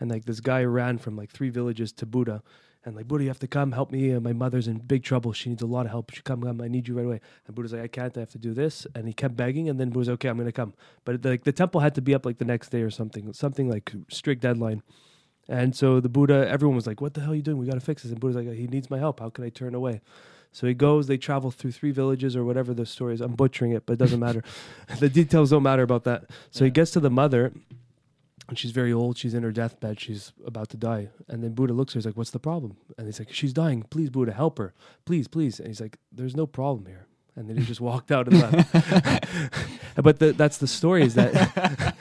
[0.00, 2.42] and like this guy ran from like three villages to Buddha,
[2.84, 4.16] and like Buddha, you have to come help me.
[4.18, 5.32] My mother's in big trouble.
[5.32, 6.10] She needs a lot of help.
[6.10, 6.60] She come, come.
[6.60, 7.20] I need you right away.
[7.46, 8.16] And Buddha's like, I can't.
[8.16, 8.86] I have to do this.
[8.94, 10.28] And he kept begging, and then Buddha's like, okay.
[10.28, 10.74] I'm gonna come.
[11.04, 13.68] But like the temple had to be up like the next day or something, something
[13.68, 14.82] like strict deadline.
[15.48, 17.58] And so the Buddha, everyone was like, "What the hell are you doing?
[17.58, 19.20] We got to fix this." And Buddha's like, "He needs my help.
[19.20, 20.02] How can I turn away?"
[20.58, 21.06] So he goes.
[21.06, 23.20] They travel through three villages or whatever the story is.
[23.20, 24.42] I'm butchering it, but it doesn't matter.
[24.98, 26.24] the details don't matter about that.
[26.50, 27.52] So he gets to the mother,
[28.48, 29.16] and she's very old.
[29.16, 30.00] She's in her deathbed.
[30.00, 31.10] She's about to die.
[31.28, 31.98] And then Buddha looks at her.
[31.98, 33.84] He's like, "What's the problem?" And he's like, "She's dying.
[33.84, 34.74] Please, Buddha, help her.
[35.04, 38.26] Please, please." And he's like, "There's no problem here." And then he just walked out
[38.26, 38.72] and left.
[39.94, 41.04] but the, that's the story.
[41.04, 41.94] Is that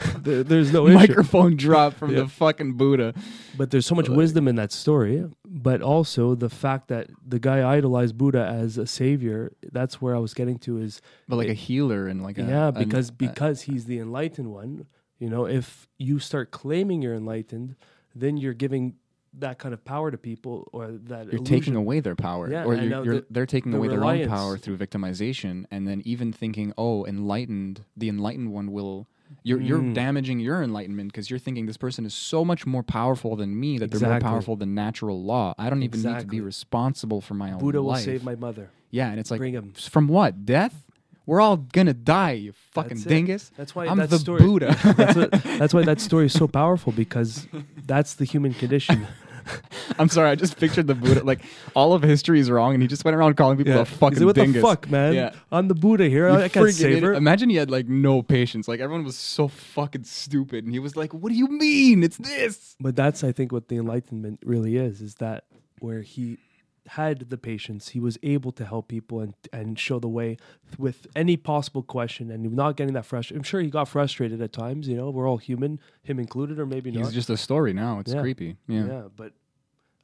[0.22, 0.86] there- there's no.
[0.86, 2.20] Microphone drop from Yeah.
[2.20, 3.14] the fucking Buddha.
[3.56, 5.24] But there's so much Like- wisdom in that story.
[5.46, 9.52] But also the fact that the guy idolized Buddha as a savior.
[9.72, 10.78] That's where I was getting to.
[10.78, 13.98] Is But like a healer and like a yeah, an- because a- because he's the
[13.98, 14.86] enlightened one.
[15.18, 17.76] You know, if you start claiming you're enlightened,
[18.14, 18.94] then you're giving
[19.38, 21.44] that kind of power to people, or that you're illusion.
[21.44, 24.26] taking away their power, Yeah, or you're, you're, the- they're taking the away their own
[24.28, 29.06] power through victimization, and then even thinking, "Oh, enlightened, the enlightened one will."
[29.42, 29.94] You're you're Mm.
[29.94, 33.78] damaging your enlightenment because you're thinking this person is so much more powerful than me
[33.78, 35.54] that they're more powerful than natural law.
[35.58, 38.70] I don't even need to be responsible for my own Buddha will save my mother.
[38.90, 39.72] yeah, and it's like Bring him.
[39.74, 40.84] From what death?
[41.26, 43.52] We're all gonna die, you fucking That's dingus.
[43.56, 44.76] That's why I'm that the story, Buddha.
[44.96, 47.46] that's, what, that's why that story is so powerful because
[47.86, 49.06] that's the human condition.
[49.98, 51.40] I'm sorry, I just pictured the Buddha like
[51.74, 54.18] all of history is wrong, and he just went around calling people a He's fucking
[54.18, 54.62] like, what dingus.
[54.62, 55.14] the fuck, man?
[55.14, 55.32] Yeah.
[55.50, 56.28] I'm the Buddha here.
[56.28, 57.14] You I can't save her.
[57.14, 58.68] Imagine he had like no patience.
[58.68, 62.02] Like everyone was so fucking stupid, and he was like, "What do you mean?
[62.02, 65.44] It's this." But that's, I think, what the enlightenment really is: is that
[65.80, 66.38] where he
[66.86, 70.36] had the patience, he was able to help people and and show the way
[70.78, 73.38] with any possible question, and not getting that frustrated.
[73.40, 74.88] I'm sure he got frustrated at times.
[74.88, 77.06] You know, we're all human, him included, or maybe He's not.
[77.06, 78.00] He's just a story now.
[78.00, 78.20] It's Yeah.
[78.20, 78.56] creepy.
[78.66, 78.86] Yeah.
[78.86, 79.32] yeah, but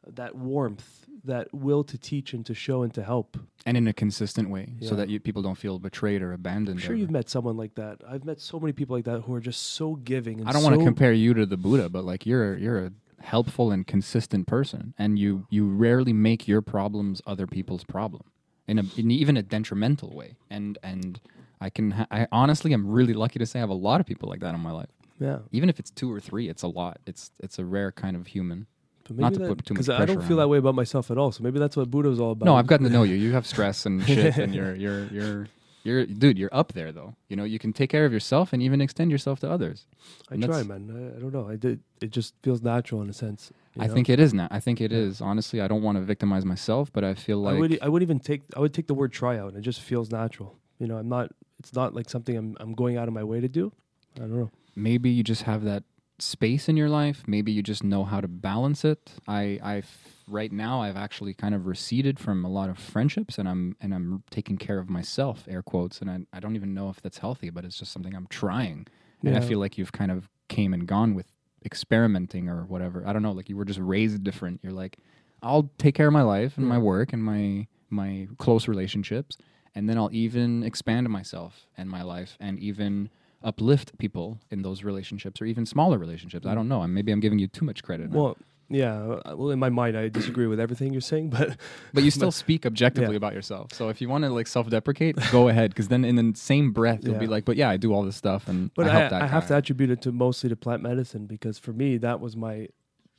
[0.06, 3.36] that warmth, that will to teach and to show and to help.
[3.64, 6.78] and in a consistent way, so that you, people don't feel betrayed or abandoned.
[6.78, 8.00] I'm sure you've met someone like that.
[8.08, 10.38] I've met so many people like that who are just so giving.
[10.38, 12.92] And I don't want to compare you to the Buddha, but like you're you're a
[13.20, 18.22] helpful and consistent person, and you you rarely make your problems other people's problem,
[18.66, 20.36] in a in even a detrimental way.
[20.50, 21.20] And and
[21.60, 24.06] I can ha- I honestly I'm really lucky to say I have a lot of
[24.06, 24.88] people like that in my life.
[25.18, 26.98] Yeah, Even if it's two or three, it's a lot.
[27.06, 28.66] It's it's a rare kind of human.
[29.08, 30.48] Not to that- put too much 'cause I don't feel that it.
[30.48, 31.30] way about myself at all.
[31.32, 32.44] So maybe that's what Buddha was all about.
[32.44, 33.14] No, I've gotten to know you.
[33.14, 35.48] You have stress and shit, and you're you're you're
[35.86, 36.38] you're dude.
[36.38, 37.14] You're up there though.
[37.28, 39.86] You know, you can take care of yourself and even extend yourself to others.
[40.30, 40.90] I and try, man.
[40.90, 41.48] I, I don't know.
[41.48, 41.80] I did.
[42.00, 43.52] It just feels natural in a sense.
[43.78, 43.94] I know?
[43.94, 44.48] think it is now.
[44.50, 45.20] I think it is.
[45.20, 47.78] Honestly, I don't want to victimize myself, but I feel like I would.
[47.82, 48.42] I would even take.
[48.56, 49.48] I would take the word try out.
[49.48, 50.58] And it just feels natural.
[50.78, 51.30] You know, I'm not.
[51.58, 52.56] It's not like something I'm.
[52.60, 53.72] I'm going out of my way to do.
[54.16, 54.50] I don't know.
[54.74, 55.84] maybe you just have that
[56.18, 57.22] space in your life.
[57.26, 59.12] Maybe you just know how to balance it.
[59.28, 59.82] I, I,
[60.28, 63.94] right now, I've actually kind of receded from a lot of friendships, and I'm and
[63.94, 66.00] I'm taking care of myself, air quotes.
[66.00, 68.86] And I, I don't even know if that's healthy, but it's just something I'm trying.
[69.22, 71.26] And I feel like you've kind of came and gone with
[71.64, 73.02] experimenting or whatever.
[73.04, 73.32] I don't know.
[73.32, 74.60] Like you were just raised different.
[74.62, 74.98] You're like,
[75.42, 79.36] I'll take care of my life and my work and my my close relationships,
[79.74, 83.10] and then I'll even expand myself and my life, and even
[83.42, 86.46] uplift people in those relationships or even smaller relationships.
[86.46, 86.56] I mm.
[86.56, 86.86] don't know.
[86.86, 88.10] Maybe I'm giving you too much credit.
[88.10, 88.36] Well,
[88.68, 88.96] yeah.
[89.24, 91.56] uh, Well, in my mind, I disagree with everything you're saying, but
[91.94, 93.16] but you still speak objectively Yeah.
[93.16, 93.72] about yourself.
[93.72, 95.70] So if you want to like self-deprecate, go ahead.
[95.70, 98.16] Because then in the same breath, you'll be like, "But yeah, I do all this
[98.16, 100.56] stuff, and but I I, help that I have to attribute it to mostly to
[100.56, 102.68] plant medicine because for me, that was my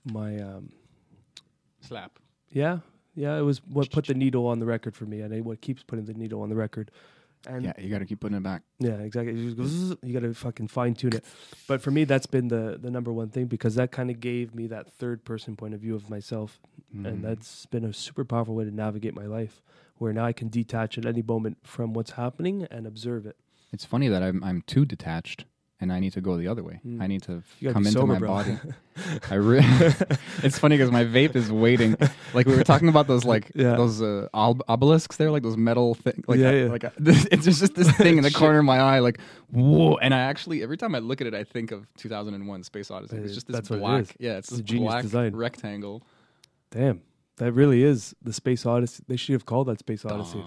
[0.05, 0.71] my um,
[1.81, 2.19] slap.
[2.51, 2.79] yeah
[3.15, 5.59] yeah it was what put the needle on the record for me, and it, what
[5.61, 6.91] keeps putting the needle on the record.
[7.45, 8.63] And Yeah, you got to keep putting it back.
[8.79, 9.33] Yeah, exactly.
[9.39, 9.63] You, go
[10.03, 11.23] you got to fucking fine tune it.
[11.67, 14.55] But for me, that's been the the number one thing because that kind of gave
[14.55, 16.59] me that third person point of view of myself,
[16.95, 17.05] Mm.
[17.05, 19.61] and that's been a super powerful way to navigate my life.
[19.97, 23.35] Where now I can detach at any moment from what's happening and observe it.
[23.73, 25.45] It's funny that I'm I'm too detached,
[25.79, 26.79] and I need to go the other way.
[26.85, 27.01] Mm.
[27.01, 28.27] I need to f- You gotta come into sober, my bro.
[28.29, 28.57] body.
[29.29, 29.59] I re-
[30.43, 31.95] it's funny because my vape is waiting.
[32.33, 33.75] Like we were talking about those like Yeah.
[33.75, 36.23] those uh, ob- obelisks there, like those metal thing.
[36.27, 36.65] Like Yeah, yeah.
[36.71, 39.19] like I- it's just, this thing in the corner of my eye, like
[39.51, 39.97] whoa.
[39.97, 43.17] And I actually every time I look at it, I think of 2001: Space Odyssey.
[43.17, 45.35] It's just this that's what it black, yeah, it's It's this a genius black design.
[45.35, 46.01] rectangle.
[46.71, 47.01] Damn,
[47.37, 49.03] that really is the Space Odyssey.
[49.07, 50.39] They should have called that Space Odyssey.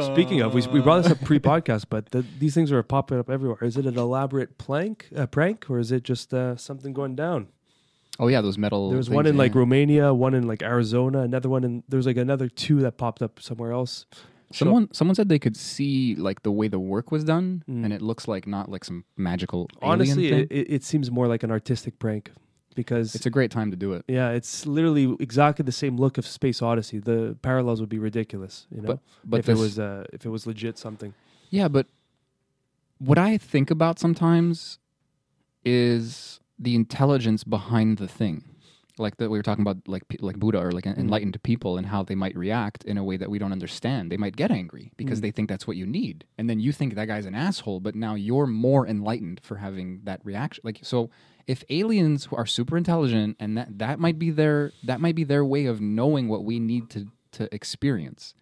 [0.00, 3.30] Speaking of, we, we brought this up pre-podcast, but the, these things are popping up
[3.30, 3.58] everywhere.
[3.62, 7.48] Is it an elaborate plank, uh, prank, or is it just uh, something going down?
[8.18, 8.88] Oh yeah, those metal.
[8.88, 9.54] There was things, one in like.
[9.54, 11.82] Romania, one in like Arizona, another one in.
[11.88, 14.06] There was like another two that popped up somewhere else.
[14.52, 17.84] Someone someone said they could see like the way the work was done, Mm.
[17.84, 19.68] and it looks like not like some magical.
[19.82, 20.58] Honestly, alien it, thing.
[20.58, 22.30] it, it seems more like an artistic prank
[22.76, 24.04] because it's a great time to do it.
[24.06, 26.98] yeah, it's literally exactly the same look of Space Odyssey.
[27.00, 30.30] The parallels would be ridiculous, you know, But but if it was uh, if it
[30.30, 31.12] was legit something.
[31.50, 31.86] yeah, but
[32.98, 34.78] what I think about sometimes
[35.64, 38.44] is the intelligence behind the thing.
[38.98, 40.96] Like that we were talking about, like like Buddha or like Mm.
[40.96, 44.10] enlightened people and how they might react in a way that we don't understand.
[44.10, 45.22] They might get angry because Mm.
[45.22, 47.94] they think that's what you need, and then you think that guy's an asshole, but
[47.94, 50.62] now you're more enlightened for having that reaction.
[50.64, 51.10] Like so,
[51.46, 55.24] if aliens who are super intelligent and that that might be their that might be
[55.24, 58.34] their way of knowing what we need to to experience,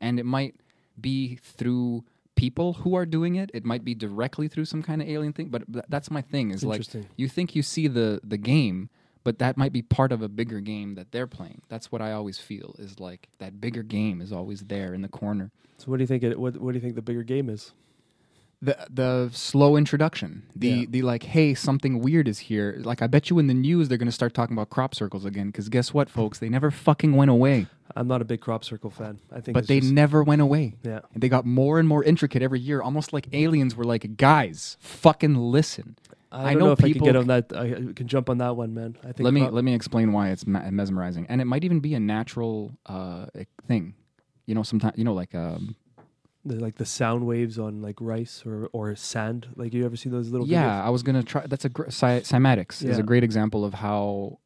[0.00, 0.54] and it might
[1.00, 3.50] be through people who are doing it.
[3.54, 5.48] It might be directly through some kind of alien thing.
[5.48, 6.50] But th- that's my thing.
[6.50, 6.82] Is like
[7.16, 8.90] you think you see the the game,
[9.24, 11.62] but that might be part of a bigger game that they're playing.
[11.68, 15.08] That's what I always feel is like that bigger game is always there in the
[15.08, 15.50] corner.
[15.78, 16.22] So what do you think?
[16.22, 17.72] It, what What do you think the bigger game is?
[18.64, 20.84] The the slow introduction, the Yeah.
[20.88, 22.76] the like, hey, something weird is here.
[22.84, 25.48] Like I bet you in the news they're gonna start talking about crop circles again.
[25.48, 27.66] Because guess what, folks, they never fucking went away.
[27.96, 29.18] I'm not a big crop circle fan.
[29.32, 30.76] I think, But they never went away.
[30.84, 31.00] yeah.
[31.12, 34.76] And they got more and more intricate every year, almost like aliens were like, guys,
[34.80, 35.96] fucking listen.
[36.30, 37.52] I, I know know, if I people- can get on that.
[37.54, 38.96] I I can jump on that one, man.
[39.02, 39.20] I think.
[39.20, 42.00] let me let me explain why it's ma- mesmerizing, and it might even be a
[42.00, 43.26] natural uh,
[43.66, 43.94] thing.
[44.46, 45.74] You know, sometimes you know, like um,
[46.44, 49.48] the, like the sound waves on like rice or or sand.
[49.56, 50.46] Like you ever see those little?
[50.46, 50.84] yeah.
[50.84, 51.46] I was gonna try.
[51.46, 54.38] That's a gr- cy- cymatics is a great example of how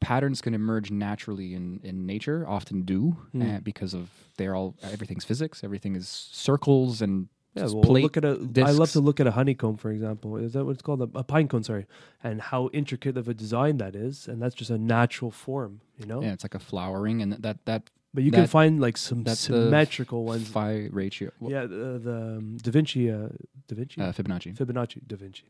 [0.00, 2.46] patterns can emerge naturally in in nature.
[2.48, 3.42] Often do Hmm.
[3.42, 5.62] uh, because of they're all everything's physics.
[5.62, 8.38] Everything is circles and Yeah, well, plate look at a.
[8.64, 10.36] I love to look at a honeycomb, for example.
[10.36, 11.02] Is that what it's called?
[11.02, 11.86] A, a pine cone, sorry,
[12.22, 16.06] and how intricate of a design that is, and that's just a natural form, you
[16.06, 16.22] know.
[16.22, 19.22] Yeah, it's like a flowering, and that that But you can that- find like some
[19.22, 20.48] that's the symmetrical ones.
[20.48, 21.30] phi ratio.
[21.38, 23.28] Well, Yeah, the, the um, Da Vinci, uh,
[23.68, 24.56] Da Vinci, uh, Fibonacci.
[24.56, 25.44] Fibonacci, Da Vinci,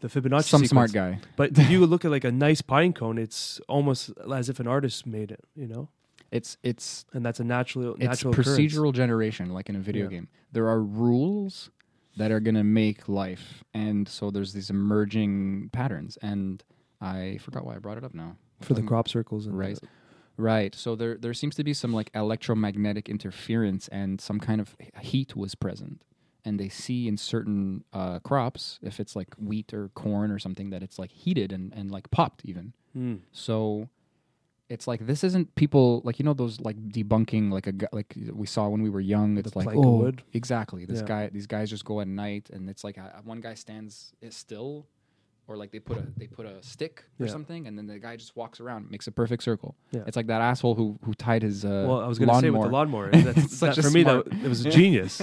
[0.00, 0.44] the Fibonacci.
[0.44, 0.70] Some sequence.
[0.70, 1.18] smart guy.
[1.36, 4.66] But if you look at like a nice pine cone, it's almost as if an
[4.66, 5.88] artist made it, you know,
[6.32, 8.58] It's it's and that's a natural, it's natural occurrence.
[8.58, 10.10] procedural generation, like in a video Yeah.
[10.16, 10.28] game.
[10.52, 11.70] There are rules
[12.16, 16.16] that are gonna make life, and so there's these emerging patterns.
[16.22, 16.64] And
[17.00, 18.36] I forgot why I brought it up now.
[18.62, 19.78] for the Um, crop circles and right.
[19.78, 19.86] the-
[20.36, 20.74] Right.
[20.74, 25.34] So there there seems to be some like electromagnetic interference, and some kind of heat
[25.36, 26.02] was present.
[26.44, 30.70] And they see in certain uh, crops, if it's like wheat or corn or something,
[30.70, 32.72] that it's like heated and, and like popped even.
[32.92, 33.16] Hmm.
[33.32, 33.88] So
[34.68, 38.14] it's like this isn't people like you know those like debunking like a gu- like
[38.32, 39.38] we saw when we were young.
[39.38, 40.22] It's The like oh, wood.
[40.34, 40.84] exactly.
[40.84, 41.06] This Yeah.
[41.06, 44.28] guy, these guys just go at night, and it's like uh, one guy stands i-
[44.28, 44.86] still,
[45.48, 47.32] or like they put a they put a stick or Yeah.
[47.32, 49.76] something, and then the guy just walks around, makes a perfect circle.
[49.92, 50.02] Yeah.
[50.06, 52.50] It's like that asshole who who tied his uh, Well, I was going to say
[52.50, 53.10] with the lawnmower.
[53.12, 55.20] That's, Such that, a for me, smart- that it was a genius.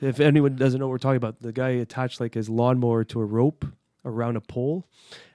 [0.00, 3.20] if anyone doesn't know what we're talking about, the guy attached like his lawnmower to
[3.20, 3.64] a rope
[4.04, 4.86] around a pole,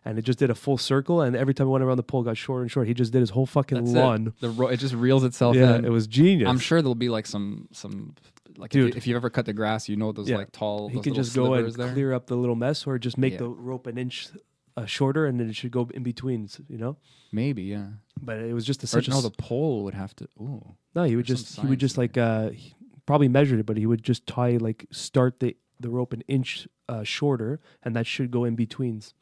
[0.04, 1.22] and it just did a full circle.
[1.22, 2.88] And every time it went around the pole, got shorter and shorter.
[2.88, 4.28] He just did his whole fucking That's lawn.
[4.28, 4.39] it.
[4.41, 5.86] The ro- it just reels itself Yeah, in.
[5.86, 6.50] it was genius.
[6.50, 8.15] I'm sure there'll be like some some
[8.58, 8.89] like Dude.
[8.89, 10.38] If, you, if you ever cut the grass, you know those Yeah.
[10.38, 10.89] like tall.
[10.89, 11.92] he can just go and there.
[11.94, 13.39] clear up the little mess, or just make Yeah.
[13.39, 14.28] the rope an inch
[14.76, 16.50] uh, shorter, and then it should go in between.
[16.68, 16.98] You know,
[17.32, 17.88] Maybe yeah.
[18.22, 20.28] but it was just a, Or such a no, the pole would have to.
[20.39, 20.76] Ooh.
[20.96, 21.04] no.
[21.04, 22.74] He would there's just he would just like uh, he-
[23.06, 26.68] probably measured it, but he would just tie like start the the rope an inch
[26.89, 29.13] uh, shorter, and that should go in betweens.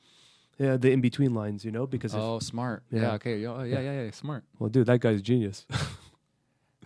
[0.60, 2.84] Yeah, the in between lines, you know, because if, Oh, smart.
[2.92, 3.02] Yeah.
[3.02, 3.12] Yeah.
[3.14, 3.40] okay.
[3.40, 4.12] Yeah, yeah, yeah, yeah.
[4.12, 4.44] Smart.
[4.60, 5.66] well, dude, that guy's genius.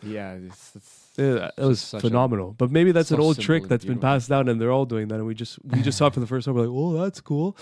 [0.06, 0.34] Yeah.
[0.34, 2.54] It's, it's, Yeah, that was such a- phenomenal.
[2.58, 5.08] but maybe that's so an old trick that's been passed down, and they're all doing
[5.10, 5.16] that.
[5.16, 6.56] And we just we just saw it for the first time.
[6.56, 7.56] We're like, oh, that's cool.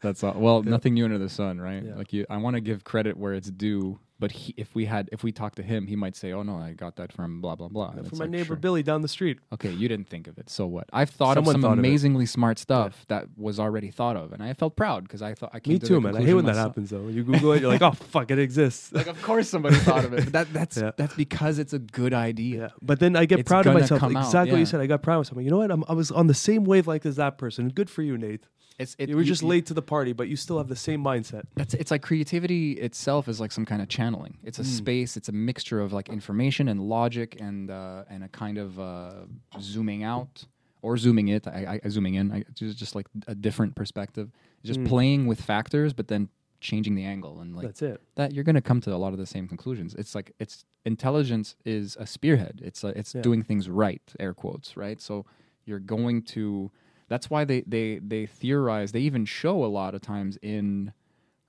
[0.00, 0.34] That's all.
[0.34, 0.70] Well, Yeah.
[0.70, 1.82] nothing new under the sun, right?
[1.84, 1.94] Yeah.
[1.94, 3.98] Like you, I want to give credit where it's due.
[4.20, 6.56] But he, if we had, if we talked to him, he might say, "Oh no,
[6.56, 8.56] I got that from blah blah blah." From my like, neighbor sure.
[8.56, 9.38] Billy down the street.
[9.52, 10.50] Okay, you didn't think of it.
[10.50, 10.88] So what?
[10.92, 14.32] I've thought Someone of some thought of amazingly smart stuff that was already thought of,
[14.32, 16.16] and I felt proud because I thought I came Me to too, man.
[16.16, 17.06] I hate when that happens though.
[17.06, 18.92] You Google it, you're like, oh fuck, it exists.
[18.92, 20.24] Like, of course, somebody thought of it.
[20.24, 20.90] But that, that's Yeah.
[20.96, 22.60] that's because it's a good idea.
[22.60, 24.00] Yeah, but then I get It's proud of myself.
[24.00, 24.80] come out, Exactly what you said.
[24.80, 25.44] I got proud of myself.
[25.44, 25.70] You know what?
[25.70, 27.68] I'm, I was on the same wavelength as that person.
[27.68, 28.46] Good for you, Nate.
[28.78, 30.76] It's it, you were just you- late to the party, but you still have the
[30.76, 31.42] same mindset.
[31.56, 34.38] That's it's like creativity itself is like some kind of channeling.
[34.44, 35.16] It's a space.
[35.16, 39.12] It's a mixture of like information and logic and uh, and a kind of uh,
[39.60, 40.44] zooming out
[40.82, 41.46] or zooming it.
[41.48, 42.30] I, I zooming in.
[42.32, 44.30] I, just just like a different perspective.
[44.64, 44.88] Just Mm.
[44.88, 46.28] playing with factors, but then
[46.60, 48.00] changing the angle and like That's it.
[48.16, 49.94] that you're going to come to a lot of the same conclusions.
[49.94, 52.60] It's like it's intelligence is a spearhead.
[52.64, 53.22] It's uh, it's Yeah.
[53.22, 55.00] doing things right, air quotes, right?
[55.00, 55.26] So
[55.64, 56.70] you're going to.
[57.08, 58.92] That's why they they they theorize.
[58.92, 60.92] They even show a lot of times in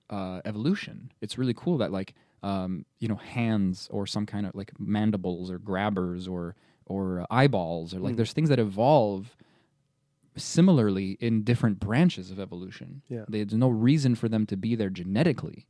[0.10, 1.12] uh, evolution.
[1.22, 5.52] It's really cool that like um, you know hands or some kind of like mandibles
[5.52, 8.17] or grabbers or or eyeballs or like Mm.
[8.17, 9.36] there's things that evolve
[10.36, 13.02] similarly in different branches of evolution.
[13.10, 13.26] Yeah.
[13.28, 15.65] There's no reason for them to be there genetically,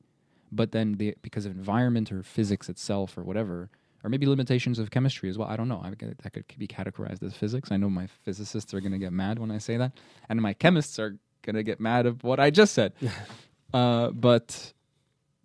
[0.52, 3.70] but then they, because of environment or physics itself or whatever,
[4.04, 5.48] or maybe limitations of chemistry as well.
[5.48, 5.82] I don't know.
[5.84, 7.72] I that could be categorized as physics.
[7.72, 9.92] I know my physicists are going to get mad when I say that,
[10.30, 12.94] and my chemists are going to get mad of what I just said.
[13.74, 14.74] uh, but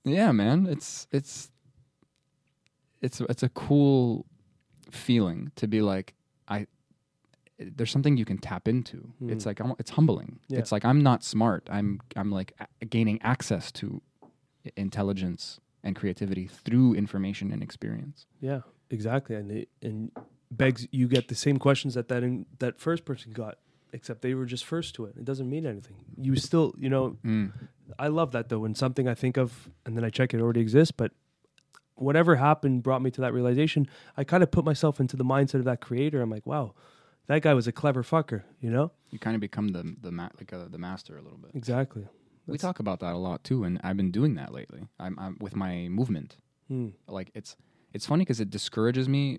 [0.04, 1.50] yeah, man, it's it's
[3.00, 4.26] it's it's a cool
[4.90, 6.14] feeling to be like
[6.48, 6.66] I.
[7.58, 9.12] There's something you can tap into.
[9.28, 9.46] It's Mm.
[9.46, 10.40] like it's humbling.
[10.48, 10.58] Yeah.
[10.58, 11.68] It's like I'm not smart.
[11.70, 14.02] I'm I'm like a- gaining access to
[14.76, 18.26] intelligence and creativity through information and experience.
[18.40, 19.36] Yeah, exactly.
[19.36, 20.10] And it, and
[20.50, 23.58] begs you get the same questions that that in, that first person got,
[23.92, 25.14] except they were just first to it.
[25.16, 25.96] It doesn't mean anything.
[26.16, 27.16] You still, you know,
[27.98, 28.60] I love that though.
[28.60, 31.12] When something I think of and then I check it already exists, but
[31.96, 33.86] whatever happened brought me to that realization.
[34.16, 36.20] I kind of put myself into the mindset of that creator.
[36.20, 36.74] I'm like, wow,
[37.26, 38.42] that guy was a clever fucker.
[38.60, 38.90] You know?
[39.10, 41.50] You kind of become the the ma- like uh, the master a little bit.
[41.54, 42.06] Exactly.
[42.46, 44.86] We talk about that a lot too, and I've been doing that lately.
[44.98, 46.36] I'm, I'm with my movement.
[46.68, 46.88] Hmm.
[47.08, 47.56] Like it's
[47.92, 49.38] it's funny because it discourages me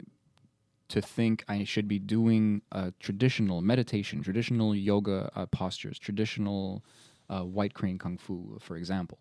[0.90, 6.84] to think I should be doing uh, traditional meditation, traditional yoga uh, postures, traditional
[7.30, 9.20] uh, white crane kung fu, for example,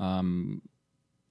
[0.00, 0.62] um,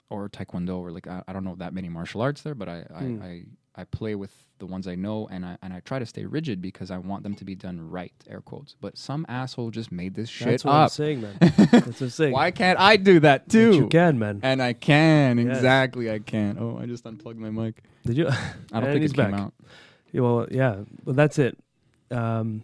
[0.10, 2.86] or taekwondo, or like I, I don't know that many martial arts there, but I
[2.94, 3.22] I, Hmm.
[3.22, 3.44] I
[3.78, 6.62] I play with the ones I know, and I and I try to stay rigid
[6.62, 8.76] because I want them to be done right, air quotes.
[8.80, 10.92] But some asshole just made this shit That's what I'm up.
[10.92, 11.36] saying, man.
[11.42, 12.32] That's what I'm saying.
[12.32, 13.74] Why can't I do that But too?
[13.76, 14.40] You can, man.
[14.44, 15.58] And I can Yes.
[15.58, 16.10] exactly.
[16.10, 16.58] I can.
[16.58, 17.84] Oh, I just unplugged my mic.
[18.06, 18.28] Did you?
[18.30, 18.32] I
[18.80, 19.40] don't And think it came back.
[19.42, 19.54] out.
[20.14, 20.76] Yeah, well, yeah.
[21.04, 21.58] Well, that's it.
[22.12, 22.64] Um,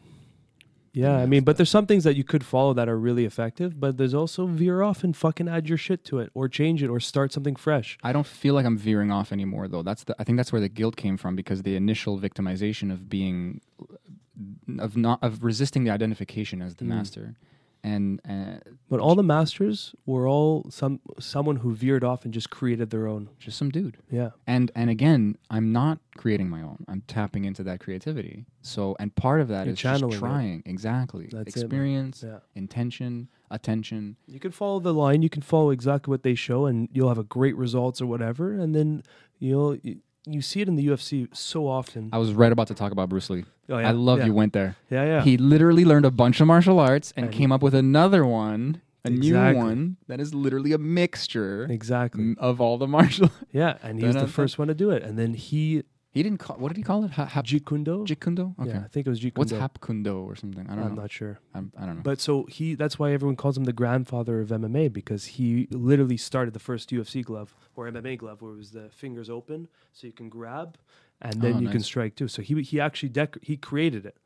[0.93, 3.79] yeah, I mean, but there's some things that you could follow that are really effective,
[3.79, 6.87] but there's also veer off and fucking add your shit to it, or change it,
[6.89, 7.97] or start something fresh.
[8.03, 9.83] I don't feel like I'm veering off anymore, though.
[9.83, 10.15] That's the.
[10.19, 13.61] I think that's where the guilt came from because the initial victimization of being,
[14.79, 16.89] of not of resisting the identification as the Mm.
[16.89, 17.35] master,
[17.83, 22.49] and uh, But all the masters were all some someone who veered off and just
[22.49, 23.29] created their own.
[23.39, 23.97] just some dude.
[24.09, 26.85] Yeah, And and again, I'm not creating my own.
[26.87, 28.45] I'm tapping into that creativity.
[28.61, 30.11] So and part of that You're is just it.
[30.11, 32.39] trying exactly That's it, experience, yeah.
[32.55, 34.17] intention, attention.
[34.27, 35.21] You can follow the line.
[35.21, 38.53] You can follow exactly what they show, and you'll have a great results or whatever.
[38.53, 39.03] And then
[39.39, 39.77] you know
[40.25, 42.09] you, see it in the UFC so often.
[42.13, 43.45] I was right about to talk about Bruce Lee.
[43.69, 43.89] oh, yeah?
[43.89, 44.25] I love yeah.
[44.25, 44.75] you went there.
[44.89, 45.21] Yeah, yeah.
[45.23, 48.81] He literally learned a bunch of martial arts and, And- came up with another one,
[49.03, 52.35] a new one that is literally a mixture exactly.
[52.37, 53.31] of all the martial.
[53.51, 55.03] Yeah, and he was the first one to do it.
[55.03, 56.57] And then he He didn't call.
[56.57, 57.11] What did he call it?
[57.11, 58.03] Ha- hap- Jeet Kune Do.
[58.05, 58.53] Jikundo.
[58.59, 58.69] Okay.
[58.71, 59.55] Yeah, I think it was Jeet Kune Do.
[59.55, 60.65] What's hapkundo or something?
[60.69, 61.03] I don't I'm know.
[61.03, 61.39] not sure.
[61.55, 62.01] I'm, I don't know.
[62.03, 66.17] But so he that's why everyone calls him the grandfather of MMA because he literally
[66.17, 70.05] started the first UFC glove or MMA glove where it was the fingers open so
[70.05, 70.77] you can grab
[71.21, 71.85] and then Oh, you can nice.
[71.85, 72.27] strike too.
[72.27, 74.17] So he he actually dec- he created it.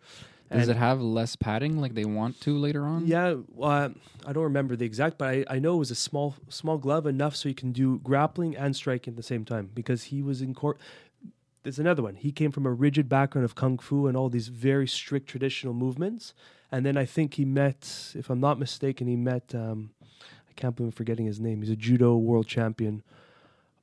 [0.51, 3.07] Does it have less padding like they want to later on?
[3.07, 3.89] Yeah, uh,
[4.27, 7.07] I don't remember the exact, but I, I know it was a small small glove
[7.07, 10.41] enough so you can do grappling and striking at the same time because he was
[10.43, 10.77] in court.
[11.65, 12.13] There's another one.
[12.13, 15.73] He came from a rigid background of kung fu and all these very strict traditional
[15.73, 16.35] movements,
[16.71, 19.55] and then I think he met, if I'm not mistaken, he met.
[19.55, 19.89] Um,
[20.47, 21.63] I can't believe I'm forgetting his name.
[21.63, 23.01] He's a judo world champion.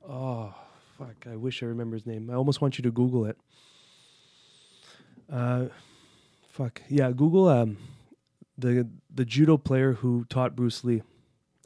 [0.07, 0.55] Oh
[0.97, 1.27] fuck!
[1.29, 2.29] I wish I remember his name.
[2.29, 3.37] I almost want you to Google it.
[5.29, 5.65] Uh,
[6.47, 7.75] fuck yeah, Google um,
[8.57, 11.03] the the judo player who taught Bruce Lee.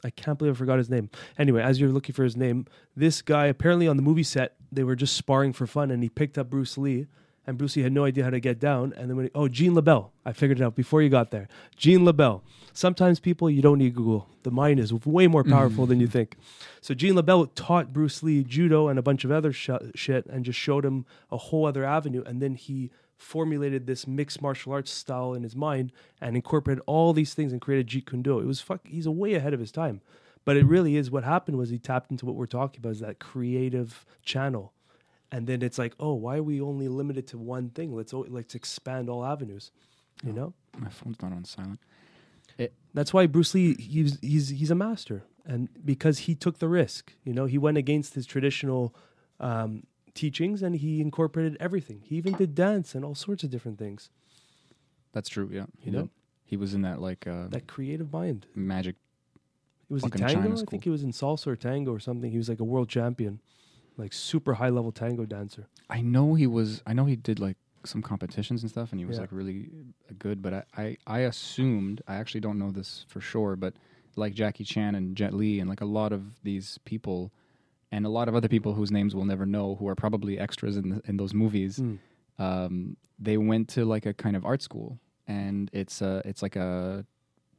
[0.02, 1.10] I can't believe I forgot his name.
[1.38, 4.84] Anyway, as you're looking for his name, this guy apparently on the movie set they
[4.84, 7.06] were just sparring for fun, and he picked up Bruce Lee,
[7.46, 9.48] and Bruce Lee had no idea how to get down, and then when he, oh
[9.48, 11.48] Gene LeBell, I figured it out before you got there.
[11.76, 12.42] Gene LeBell.
[12.74, 14.28] Sometimes people you don't need Google.
[14.42, 15.52] The mind is way more mm-hmm.
[15.52, 16.36] powerful than you think.
[16.80, 20.44] So Gene LeBell taught Bruce Lee judo and a bunch of other sh- shit, and
[20.44, 24.92] just showed him a whole other avenue, and then he formulated this mixed martial arts
[24.92, 28.38] style in his mind and incorporated all these things and created Jeet Kune Do.
[28.38, 28.86] It was fuck.
[28.86, 30.00] He's a way ahead of his time,
[30.48, 31.10] but it really is.
[31.10, 34.72] What happened was he tapped into what we're talking about is that creative channel,
[35.30, 37.94] and then it's like, oh, why are we only limited to one thing?
[37.94, 39.70] Let's o- let's expand all avenues.
[40.24, 41.80] You know, My phone's not on silent.
[42.94, 47.12] that's why Bruce Lee he's he's he's a master, and because he took the risk.
[47.24, 48.94] You know, he went against his traditional.
[49.40, 49.84] Um,
[50.14, 54.10] teachings and he incorporated everything he even did dance and all sorts of different things
[55.12, 55.48] That's true.
[55.52, 56.02] Yeah, he You know?
[56.02, 56.10] did.
[56.44, 58.96] He was in that like uh, that creative mind magic.
[59.90, 60.52] It was he tango.
[60.52, 60.66] I school.
[60.70, 62.30] think he was in salsa or tango or something.
[62.30, 63.40] He was like a world champion,
[63.96, 65.66] like super high level tango dancer.
[65.88, 66.82] I know he was.
[66.86, 69.22] I know he did like some competitions and stuff, and he was Yeah.
[69.22, 69.70] like really
[70.10, 70.42] uh, good.
[70.42, 72.02] But I, I, I assumed.
[72.06, 73.74] I actually don't know this for sure, but
[74.16, 77.32] like Jackie Chan and Jet Li and like a lot of these people,
[77.90, 80.76] and a lot of other people whose names we'll never know, who are probably extras
[80.76, 81.78] in the, in those movies.
[81.78, 81.98] Mm.
[82.38, 86.56] Um, they went to like a kind of art school, and it's a it's like
[86.56, 87.06] a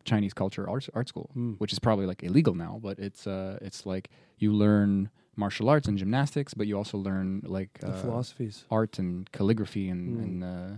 [0.05, 1.57] Chinese culture art art school, Mm.
[1.59, 5.88] which is probably like illegal now, but it's uh it's like you learn martial arts
[5.88, 8.65] and gymnastics, but you also learn like uh, philosophies.
[8.69, 10.23] art and calligraphy and Mm.
[10.23, 10.71] and uh,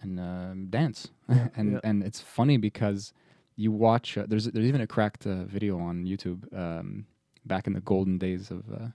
[0.00, 1.08] and um, dance.
[1.28, 1.80] Yeah, and yeah.
[1.84, 3.12] and it's funny because
[3.56, 4.16] you watch.
[4.16, 7.06] Uh, there's there's even a cracked uh, video on YouTube um,
[7.44, 8.88] back in the golden days of uh,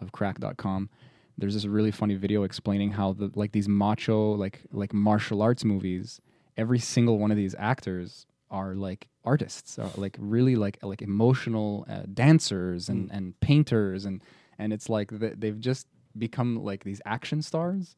[0.00, 0.90] of crack.com.
[1.38, 5.64] There's this really funny video explaining how the like these macho like like martial arts
[5.64, 6.20] movies.
[6.58, 11.86] Every single one of these actors are like artists, are like really like like emotional
[11.88, 13.16] uh, dancers and, Mm.
[13.16, 14.22] and painters and
[14.58, 15.86] and it's like th- they've just
[16.16, 17.96] become like these action stars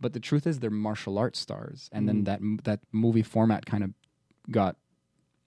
[0.00, 2.24] but the truth is they're martial arts stars and then Mm.
[2.28, 3.90] that that movie format kind of
[4.50, 4.74] got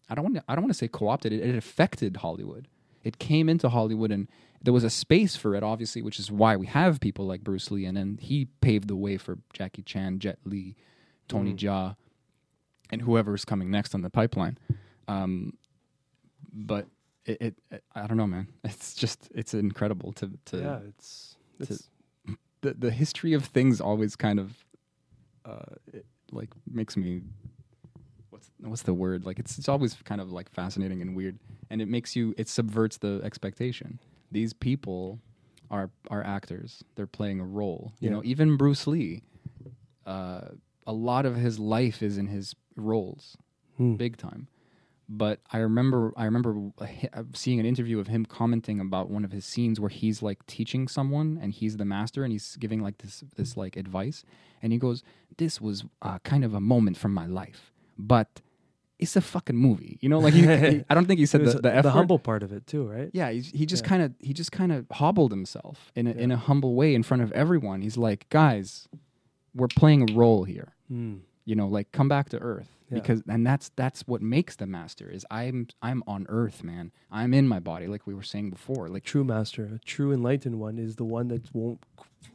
[0.09, 2.67] i don't want to i don't want to say co-opted it, it affected hollywood
[3.03, 4.29] it came into hollywood and
[4.63, 7.69] there was a space for it obviously which is why we have people like bruce
[7.69, 10.75] lee and then he paved the way for jackie chan jet li
[11.27, 11.57] tony Mm.
[11.57, 11.95] jaa
[12.91, 14.57] and whoever's coming next on the pipeline.
[15.07, 15.53] Um,
[16.53, 16.87] but
[17.25, 18.47] it, it, it i don't know man.
[18.63, 21.89] It's just it's incredible to to yeah, it's it's
[22.61, 24.65] the the history of things always kind of
[25.45, 27.21] uh it, like makes me
[28.29, 29.25] what's what's the word?
[29.25, 31.37] Like it's it's always kind of like fascinating and weird
[31.69, 33.99] and it makes you it subverts the expectation.
[34.31, 35.19] These people
[35.71, 36.83] are are actors.
[36.95, 37.93] They're playing a role.
[37.99, 38.15] You Yeah.
[38.17, 39.23] know even Bruce Lee
[40.05, 40.49] uh
[40.87, 43.37] a lot of his life is in his roles
[43.77, 43.95] Hmm.
[43.95, 44.47] big time.
[45.07, 46.87] But I remember, I remember uh,
[47.33, 50.87] seeing an interview of him commenting about one of his scenes where he's like teaching
[50.87, 54.23] someone, and he's the master, and he's giving like this, this like advice,
[54.63, 55.03] and he goes,
[55.37, 58.41] "This was uh, kind of a moment from my life, but
[58.97, 61.53] it's a fucking movie, you know." Like, he, he- I don't think he said was
[61.53, 63.11] the, the, humble part of it too, right?
[63.13, 63.89] Yeah, he's, he just Yeah.
[63.89, 67.03] kind of he just kind of hobbled himself in a, in a humble way in
[67.03, 67.81] front of everyone.
[67.83, 68.87] He's like, "Guys,
[69.55, 71.21] we're playing a role here." Mm.
[71.45, 72.99] you know like come back to earth Yeah.
[72.99, 77.33] because and that's that's what makes the master is i'm i'm on earth man i'm
[77.33, 80.77] in my body like we were saying before like True master, a true enlightened one
[80.77, 81.79] is the one that won't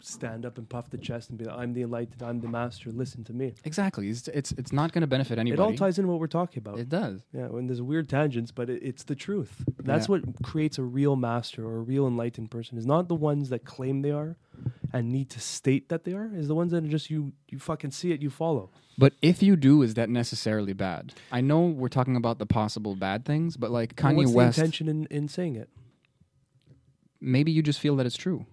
[0.01, 2.91] stand up and puff the chest and be like, "I'm the enlightened, I'm the master.
[2.91, 5.99] Listen to me." exactly it's it's, it's not going to benefit anybody It all ties
[6.01, 6.79] in what we're talking about.
[6.81, 9.65] it does Yeah, when there's weird tangents, but it, it's the truth.
[9.79, 10.13] That's Yeah.
[10.13, 12.79] what creates a real master or a real enlightened person.
[12.79, 14.37] Is not the ones that claim they are
[14.92, 16.31] and need to state that they are.
[16.35, 17.33] Is the ones that are just you.
[17.48, 18.70] You fucking see it, you follow.
[18.98, 22.94] but if you do is that necessarily bad i know we're talking about the possible
[22.96, 25.68] bad things but like kanye What's west the intention in, in saying it?
[27.20, 28.44] maybe you just feel that it's true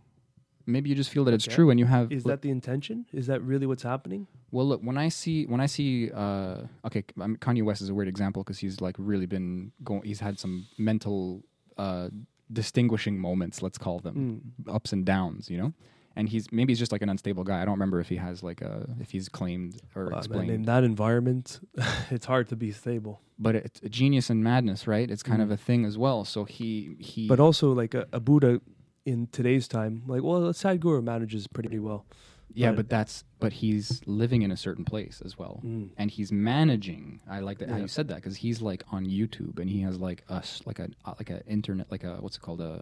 [0.65, 1.55] maybe you just feel that it's Okay.
[1.55, 3.05] true and you have Is that the intention?
[3.13, 4.27] Is that really what's happening?
[4.51, 6.57] Well, look when I see when I see uh,
[6.87, 10.03] okay, mean, Kanye West is a weird example because he's like really been going.
[10.03, 11.43] He's had some mental
[11.77, 12.09] uh,
[12.51, 14.75] distinguishing moments, let's call them Mm.
[14.77, 15.71] ups and downs, you know.
[16.17, 17.61] And he's maybe he's just like an unstable guy.
[17.61, 20.51] I don't remember if he has like a if he's claimed or Well, explained.
[20.51, 21.59] in that environment,
[22.15, 23.21] it's hard to be stable.
[23.39, 25.09] but it's a genius and madness, right?
[25.13, 25.53] It's kind of Mm.
[25.53, 26.25] a thing as well.
[26.25, 27.27] So he he.
[27.27, 28.61] But also, like a, a Buddha
[29.05, 32.05] in today's time, like well, a Sadhguru manages pretty well.
[32.53, 35.55] yeah, but- but that's but he's living in a certain place as well.
[35.63, 35.89] Mm.
[35.99, 37.19] and he's managing.
[37.29, 39.95] I like that how you said that because he's like on YouTube and he has
[39.99, 42.73] like us like a uh, like a internet like a what's it called a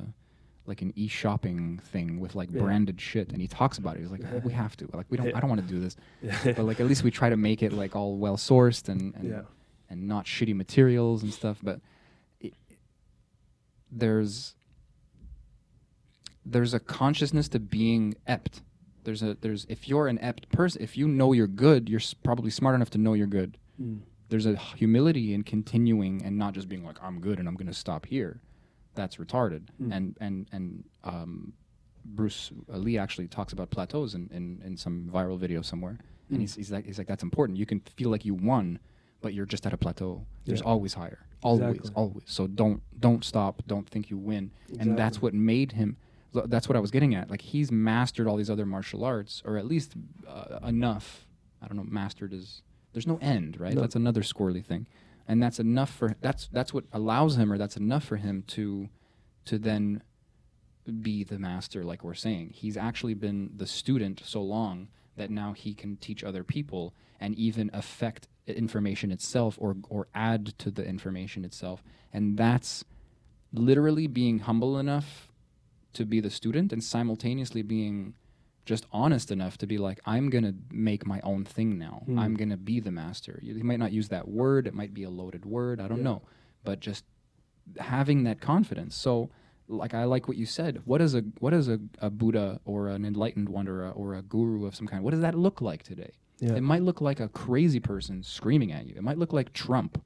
[0.67, 2.61] like an e-shopping thing with like Yeah.
[2.61, 4.01] branded shit, and he talks about it.
[4.01, 4.89] He's like, "Oh, we have to.
[4.93, 5.27] Like, we don't.
[5.27, 5.37] Yeah.
[5.37, 5.95] I don't want to do this,
[6.43, 9.29] but like at least we try to make it like all well sourced and and,
[9.29, 9.41] Yeah.
[9.89, 11.59] and not shitty materials and stuff.
[11.61, 11.81] But
[12.39, 12.53] it,
[13.91, 14.55] there's
[16.45, 18.61] there's a consciousness to being ept.
[19.03, 22.13] There's a there's if you're an ept person, if you know you're good, you're s-
[22.13, 23.57] probably smart enough to know you're good.
[23.81, 23.99] Mm.
[24.29, 27.67] There's a humility in continuing and not just being like I'm good and I'm going
[27.67, 28.41] to stop here.
[28.95, 29.63] That's retarded.
[29.81, 29.95] Mm.
[29.95, 31.53] And and and um,
[32.03, 35.97] Bruce Lee actually talks about plateaus in, in, in some viral video somewhere,
[36.29, 36.41] and Mm.
[36.41, 37.57] he's, he's like he's like that's important.
[37.57, 38.79] You can feel like you won,
[39.21, 40.25] but you're just at a plateau.
[40.45, 40.65] There's Yeah.
[40.67, 41.91] always higher, always, Exactly.
[41.95, 42.23] always.
[42.27, 43.63] So don't don't stop.
[43.67, 44.51] Don't think you win.
[44.79, 45.97] And that's what made him.
[46.33, 47.29] That's what I was getting at.
[47.29, 49.93] Like he's mastered all these other martial arts, or at least
[50.27, 51.27] uh, enough.
[51.61, 51.85] I don't know.
[51.87, 52.61] Mastered is
[52.93, 53.73] there's no end, right?
[53.73, 53.81] No.
[53.81, 54.85] That's another squirrely thing,
[55.27, 58.89] and that's enough for that's that's what allows him, or that's enough for him to
[59.45, 60.01] to then
[61.01, 62.51] be the master, like we're saying.
[62.53, 67.35] He's actually been the student so long that now he can teach other people and
[67.35, 71.83] even affect information itself or or add to the information itself.
[72.13, 72.83] And that's
[73.51, 75.31] literally being humble enough
[75.93, 78.13] to be the student and simultaneously being
[78.65, 82.03] just honest enough to be like, I'm gonna make my own thing now.
[82.05, 82.17] Hmm.
[82.19, 83.39] I'm gonna be the master.
[83.43, 84.65] You, you might not use that word.
[84.67, 85.79] It might be a loaded word.
[85.79, 86.03] I don't Yeah.
[86.05, 86.21] know,
[86.63, 87.03] but just
[87.77, 88.95] having that confidence.
[88.95, 89.29] So,
[89.67, 90.81] like I like what you said.
[90.85, 94.13] What is a what is a, a Buddha or an enlightened one or a, or
[94.15, 95.03] a guru of some kind?
[95.03, 96.11] What does that look like today?
[96.39, 96.53] Yeah.
[96.55, 98.95] It might look like a crazy person screaming at you.
[98.95, 100.01] It might look like Trump.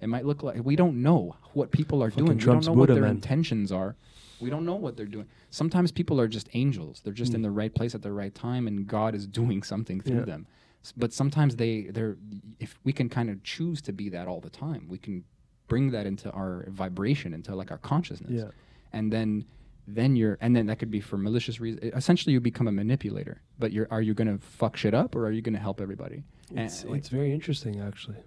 [0.00, 2.38] It might look like we don't know what people are Fucking doing.
[2.38, 3.16] Trump's we don't know Buddha, what their man.
[3.16, 3.96] intentions are.
[4.42, 5.26] We don't know what they're doing.
[5.50, 7.00] Sometimes people are just angels.
[7.02, 7.36] They're just Mm.
[7.36, 10.24] in the right place at the right time, and God is doing something through Yeah.
[10.32, 10.46] them.
[10.84, 12.16] S- But sometimes they they're
[12.60, 15.24] if we can kind of choose to be that all the time, we can
[15.68, 18.50] bring that into our vibration, into like our consciousness Yeah.
[18.92, 19.44] and then
[19.86, 23.40] then you're and then that could be for malicious reasons essentially you become a manipulator
[23.58, 25.80] but you're are you going to fuck shit up or are you going to help
[25.80, 26.22] everybody
[26.54, 28.18] It's, it's very interesting, actually.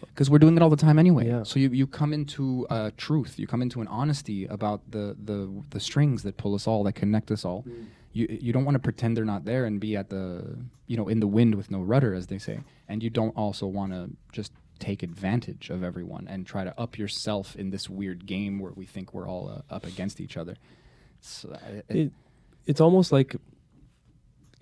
[0.00, 1.26] Because we're doing it all the time anyway.
[1.26, 1.42] Yeah.
[1.44, 3.38] so you, you come into uh, truth.
[3.38, 6.94] You come into an honesty about the, the the strings that pull us all that
[6.94, 7.64] connect us all.
[8.12, 11.08] You you don't want to pretend they're not there and be at the you know
[11.08, 12.60] in the wind with no rudder as they say.
[12.88, 16.98] And you don't also want to just take advantage of everyone and try to up
[16.98, 20.56] yourself in this weird game where we think we're all uh, up against each other.
[21.20, 22.12] So, uh, it- It,
[22.66, 23.36] it's almost like,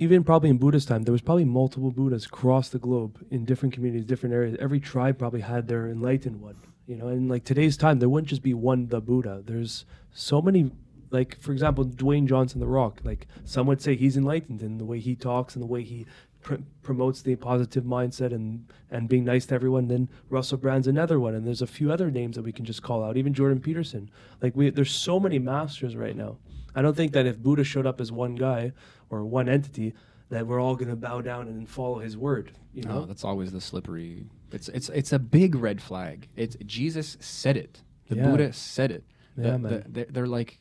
[0.02, 3.72] even probably in Buddha's time, there was probably multiple Buddhas across the globe in different
[3.72, 4.56] communities, different areas.
[4.58, 7.06] Every tribe probably had their enlightened one, you know.
[7.06, 9.42] And like today's time, there wouldn't just be one the Buddha.
[9.44, 10.72] There's so many.
[11.10, 13.00] Like for example, Dwayne Johnson, The Rock.
[13.04, 16.06] Like some would say he's enlightened in the way he talks and the way he
[16.40, 19.88] pr- promotes the positive mindset and and being nice to everyone.
[19.88, 22.82] Then Russell Brand's another one, and there's a few other names that we can just
[22.82, 23.16] call out.
[23.16, 24.10] Even Jordan Peterson.
[24.40, 26.38] Like we, there's so many masters right now.
[26.74, 28.72] I don't think that if Buddha showed up as one guy
[29.12, 29.92] or one entity,
[30.30, 32.52] that we're all going to bow down and follow his word.
[32.74, 34.24] You know, No, that's always the slippery.
[34.50, 36.28] It's it's it's a big red flag.
[36.36, 37.82] It's Jesus said it.
[38.08, 38.30] The Yeah.
[38.30, 39.04] Buddha said it.
[39.36, 39.84] The- Yeah, the- man.
[39.88, 40.58] they're, they're like,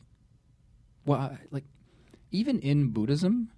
[1.04, 1.64] well, like
[2.30, 3.50] even in Buddhism,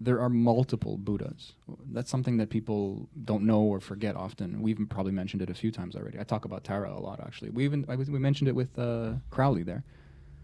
[0.00, 1.52] there are multiple Buddhas.
[1.92, 4.62] That's something that people don't know or forget often.
[4.62, 6.18] We've probably mentioned it a few times already.
[6.18, 7.50] I talk about Tara a lot, actually.
[7.50, 9.84] We even I was, we mentioned it with uh, Crowley there.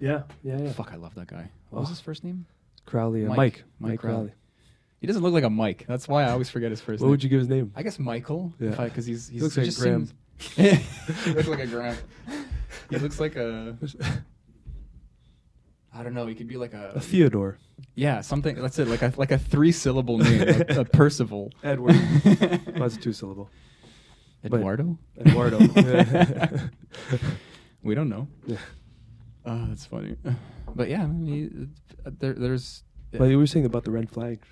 [0.01, 0.73] yeah, yeah, yeah.
[0.73, 1.51] Fuck, I love that guy.
[1.71, 1.91] What was Oh.
[1.91, 2.47] his first name?
[2.89, 3.37] Crowley, uh, Mike.
[3.37, 4.17] Mike, Mike Mike, Crowley.
[4.17, 4.33] Crowley.
[5.01, 5.85] He doesn't look like a Mike.
[5.87, 7.09] That's why I always forget his first What name.
[7.09, 7.73] What would you give his name?
[7.77, 8.53] I guess Michael.
[8.59, 8.71] Yeah.
[8.71, 10.07] Because he's, he's looks he like just Graham.
[10.39, 10.85] seems-
[11.25, 11.97] he looks like a Graham.
[12.91, 13.77] He looks like a.
[15.95, 16.27] I don't know.
[16.27, 16.93] He could be like a.
[16.97, 17.59] A Theodore.
[17.95, 18.55] yeah, something.
[18.57, 18.89] That's it.
[18.89, 20.43] Like a like a three syllable name.
[20.69, 21.53] a, a Percival.
[21.63, 21.95] Edward.
[21.97, 23.51] oh, that's two syllable.
[24.43, 24.99] But- Eduardo.
[25.21, 25.59] Eduardo.
[27.83, 28.29] We don't know.
[28.47, 28.57] Yeah.
[29.51, 30.17] Oh, that's funny.
[30.75, 31.27] But yeah, I mean,
[32.05, 32.83] he- there, there's.
[33.13, 34.43] but you were saying about the red flag.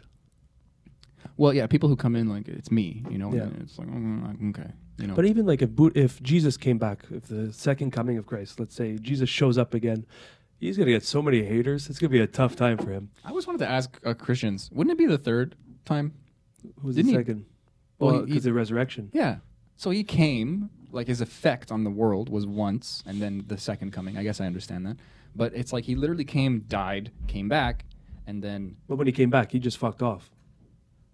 [1.37, 3.33] Well, yeah, people who come in like it's me, you know.
[3.33, 3.49] Yeah.
[3.61, 5.15] It's like mm, okay, you know.
[5.15, 8.59] But even like if Bu- if Jesus came back, if the second coming of Christ,
[8.61, 10.07] let's say Jesus shows up again,
[10.59, 11.91] he's gonna get so many haters.
[11.91, 13.11] It's gonna be a tough time for him.
[13.25, 16.15] I always wanted to ask uh, Christians, wouldn't it be the third time?
[16.81, 17.45] Who's Didn't the second?
[17.99, 19.11] Well, Well, he- because the resurrection.
[19.13, 19.37] Yeah.
[19.77, 23.93] So he came, like his effect on the world was once, and then the second
[23.93, 24.17] coming.
[24.17, 24.97] I guess I understand that.
[25.35, 27.85] But it's like he literally came, died, came back,
[28.27, 30.31] and then But when he came back, he just fucked off.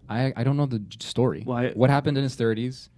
[0.09, 1.43] I I don't know the j- story.
[1.47, 2.91] Well, I- what happened in his thirties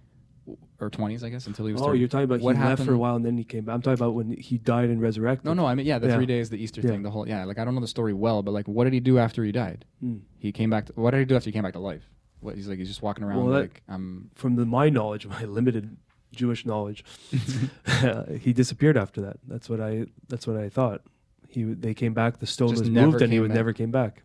[0.79, 1.81] or twenties, I guess, until he was.
[1.81, 1.99] Oh, 30.
[1.99, 2.79] you're talking about what he happened?
[2.79, 3.73] left for a while and then he came back.
[3.75, 5.45] I'm talking about when he died and resurrected.
[5.45, 6.15] No, no, I mean yeah, the Yeah.
[6.17, 6.89] three days, the Easter Yeah.
[6.91, 7.45] thing, the whole yeah.
[7.45, 9.51] Like I don't know the story well, but like, what did he do after he
[9.51, 9.85] died?
[10.01, 10.17] Hmm.
[10.37, 10.87] He came back.
[10.87, 12.03] To, what did he do after he came back to life?
[12.41, 14.29] What he's like, he's just walking around Well, that- like I'm.
[14.35, 15.95] From the, my knowledge, my limited
[16.35, 17.03] Jewish knowledge,
[18.41, 19.37] he disappeared after that.
[19.47, 20.05] That's what I.
[20.27, 21.01] That's what I thought.
[21.47, 22.39] He they came back.
[22.39, 23.55] The stone Just was never moved, and he would back.
[23.55, 24.23] never came back.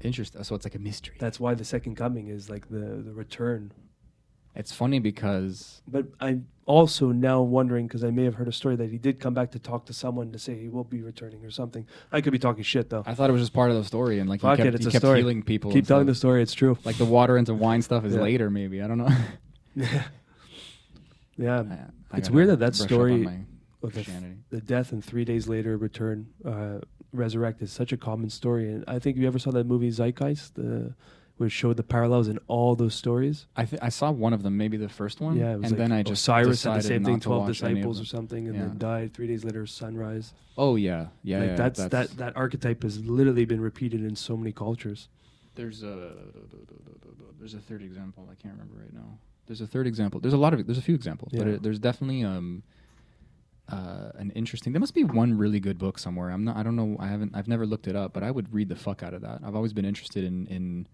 [0.00, 0.42] Interesting.
[0.44, 1.14] So it's like a mystery.
[1.18, 3.72] That's why the second coming is like the the return.
[4.56, 8.76] It's funny because But I'm also now wondering because I may have heard a story
[8.76, 11.44] that he did come back to talk to someone to say he will be returning
[11.44, 11.88] or something.
[12.12, 13.02] I could be talking shit though.
[13.04, 14.74] I thought it was just part of the story, and like Fuck he kept, it,
[14.76, 15.18] it's he a kept story.
[15.20, 15.72] healing people.
[15.72, 16.40] Keep telling the story.
[16.40, 16.78] It's true.
[16.84, 18.20] Like the water into wine stuff is Yeah.
[18.20, 18.80] later, maybe.
[18.82, 19.08] I don't know.
[19.76, 20.04] Yeah.
[21.36, 21.60] Yeah.
[21.60, 23.40] I- I It's weird that that brush up on story my
[23.82, 24.04] Of the,
[24.50, 26.78] the death and three days later return, uh,
[27.12, 28.72] resurrect is such a common story.
[28.72, 30.94] And I think you ever saw that movie Zeitgeist, the
[31.36, 33.46] which showed the parallels in all those stories.
[33.56, 35.36] I th- I saw one of them, maybe the first one.
[35.36, 37.48] Yeah, it was and like then I just Cyrus had the same thing, to twelve
[37.48, 38.62] watch any of disciples or something, and Yeah.
[38.66, 39.66] then died three days later.
[39.66, 40.32] Sunrise.
[40.56, 41.40] Oh yeah, yeah.
[41.40, 45.08] like yeah that's, that that archetype has literally been repeated in so many cultures.
[45.56, 46.12] There's a
[47.40, 48.28] there's a third example.
[48.30, 49.18] I can't remember right now.
[49.46, 50.20] There's a third example.
[50.20, 52.62] There's a lot of there's a few examples, but it, there's definitely um
[53.68, 54.72] uh, an interesting.
[54.72, 56.30] There must be one really good book somewhere.
[56.30, 56.56] I'm not.
[56.56, 56.96] I don't know.
[56.98, 57.34] I haven't.
[57.34, 59.40] I've never looked it up, but I would read the fuck out of that.
[59.44, 60.86] I've always been interested in in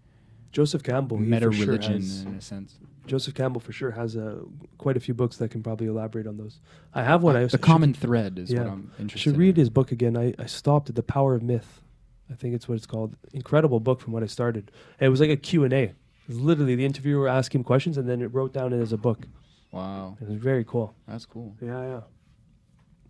[0.51, 2.77] Joseph Campbell, meta for sure in a sense.
[3.07, 4.39] Joseph Campbell for sure has uh,
[4.77, 6.59] quite a few books that can probably elaborate on those.
[6.93, 7.35] I have one.
[7.35, 8.59] I the common thread is yeah.
[8.59, 9.31] what I'm I interested.
[9.31, 9.61] should read in.
[9.61, 10.15] his book again.
[10.15, 11.81] I, I stopped at The Power of Myth.
[12.29, 13.15] I think it's what it's called.
[13.33, 14.71] Incredible book from what I started.
[14.99, 15.93] And it was like a Q&A.
[16.23, 18.93] It was literally the interviewer asked him questions and then it wrote down it as
[18.93, 19.25] a book.
[19.71, 20.93] Wow, It was very cool.
[21.07, 21.55] that's cool.
[21.61, 22.01] Yeah,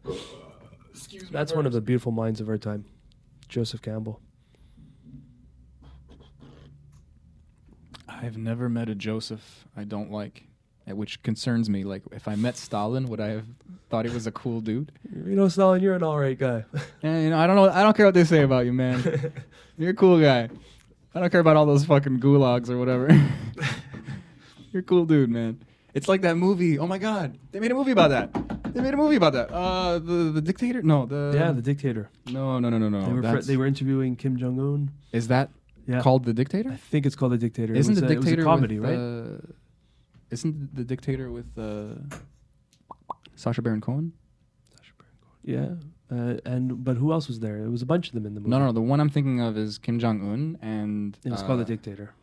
[0.08, 0.16] yeah.
[1.32, 2.86] That's one of the beautiful minds of our time.
[3.48, 4.22] Joseph Campbell.
[8.08, 10.44] I've never met a Joseph I don't like,
[10.90, 11.84] uh, which concerns me.
[11.84, 13.46] Like, if I met Stalin, would I have
[13.90, 14.92] thought he was a cool dude?
[15.12, 16.66] You know, Stalin, you're an all right guy.
[17.02, 17.70] and, you know, I don't know.
[17.70, 19.34] I don't care what they say about you, man.
[19.78, 20.50] You're a cool guy.
[21.14, 23.08] I don't care about all those fucking gulags or whatever.
[24.72, 25.62] You're a cool dude, man.
[25.94, 26.80] It's like that movie.
[26.80, 28.74] Oh my god, they made a movie about that.
[28.74, 29.52] They made a movie about that.
[29.52, 30.82] Uh, the the dictator?
[30.82, 32.10] No, the yeah, the dictator.
[32.28, 33.02] no no no no no.
[33.06, 34.92] they, were fr- they were interviewing Kim Jong Un.
[35.12, 35.50] Is that
[35.86, 36.70] Yeah, called the dictator?
[36.72, 37.74] I think it's called the dictator.
[37.74, 38.98] Isn't the it was a dictator comedy, with, right?
[38.98, 39.54] Uh,
[40.30, 41.96] isn't the dictator with uh,
[43.36, 44.14] Sacha Baron Cohen?
[45.44, 45.72] Yeah,
[46.12, 47.58] uh, and but who else was there?
[47.64, 48.50] It was a bunch of them in the movie.
[48.52, 48.72] No, no, no.
[48.74, 51.66] The one I'm thinking of is Kim Jong Un, and It was uh, called the
[51.66, 52.14] dictator.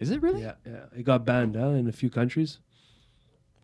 [0.00, 0.42] Is it really?
[0.42, 0.84] Yeah, yeah.
[0.96, 2.58] It got banned huh, in a few countries.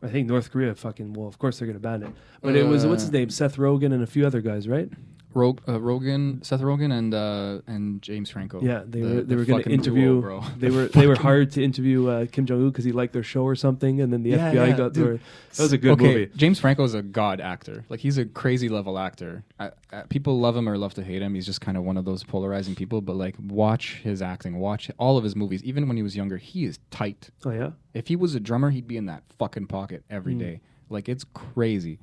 [0.02, 2.10] I think North Korea fucking well, of course they're gonna ban it.
[2.42, 3.30] But it was what's his Uh, name?
[3.30, 4.90] Seth Rogen and a few other guys, right?
[5.32, 8.60] Rog, uh, Rogen, Seth Rogen, and uh, and James Franco.
[8.60, 10.20] Yeah, they The- were the they were gonna interview.
[10.20, 10.40] duo, bro.
[10.58, 13.12] They The were they were hired to interview uh, Kim Jong Un because he liked
[13.12, 15.04] their show or something, and then the Yeah, FBI yeah, got dude.
[15.06, 15.14] their.
[15.56, 16.30] That was a good okay, movie.
[16.36, 17.84] James Franco is a god actor.
[17.88, 19.44] Like he's a crazy level actor.
[19.58, 21.34] I, I, people love him or love to hate him.
[21.34, 23.00] He's just kind of one of those polarizing people.
[23.00, 24.58] But like, watch his acting.
[24.58, 25.62] Watch all of his movies.
[25.64, 27.30] Even when he was younger, he is tight.
[27.44, 30.38] Oh yeah, If he was a drummer, he'd be in that fucking pocket every Mm.
[30.40, 30.60] day.
[30.88, 31.98] Like it's crazy.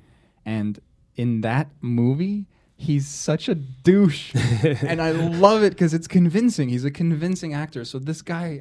[0.46, 0.78] And
[1.16, 2.46] in that movie,
[2.78, 4.32] he's such a douche.
[4.64, 6.68] and I love it because it's convincing.
[6.70, 7.84] He's a convincing actor.
[7.84, 8.60] So this guy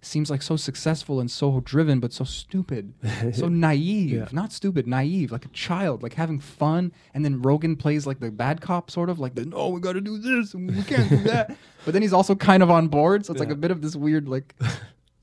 [0.00, 2.92] seems like so successful and so driven, but so stupid,
[3.32, 4.10] so naive.
[4.10, 4.28] Yeah.
[4.32, 6.92] Not stupid, naive, like a child, like having fun.
[7.14, 9.92] And then Rogen plays like the bad cop, sort of like the no, we got
[9.92, 11.56] to do this and we can't do that.
[11.84, 13.24] but then he's also kind of on board.
[13.24, 14.54] So it's like a bit of this weird, like,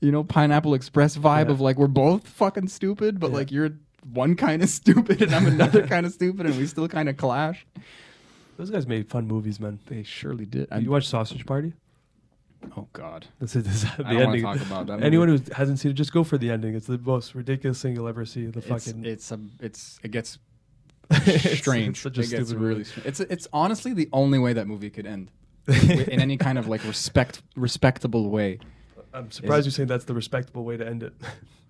[0.00, 1.52] you know, Pineapple Express vibe Yeah.
[1.52, 3.36] of like we're both fucking stupid, but Yeah.
[3.36, 3.70] like you're
[4.12, 7.16] one kind of stupid and I'm another kind of stupid, and we still kind of
[7.16, 7.64] clash.
[8.62, 9.80] Those guys made fun movies, man.
[9.86, 10.68] They surely did.
[10.80, 11.72] you watch Sausage Party?
[12.76, 13.64] oh God, That's it.
[13.64, 14.42] That's the I don't ending.
[14.42, 15.02] talk about that.
[15.02, 15.44] Anyone movie.
[15.48, 16.76] who hasn't seen it, just go for the ending.
[16.76, 18.46] It's the most ridiculous thing you'll ever see.
[18.46, 20.38] The it's, fucking it's a it's it gets
[21.54, 21.88] strange.
[21.96, 23.06] it's such a it gets really strange.
[23.06, 25.32] It's it's honestly the only way that movie could end
[25.66, 28.60] in any kind of like respect respectable way.
[29.12, 31.14] I'm surprised you're saying that's the respectable way to end it.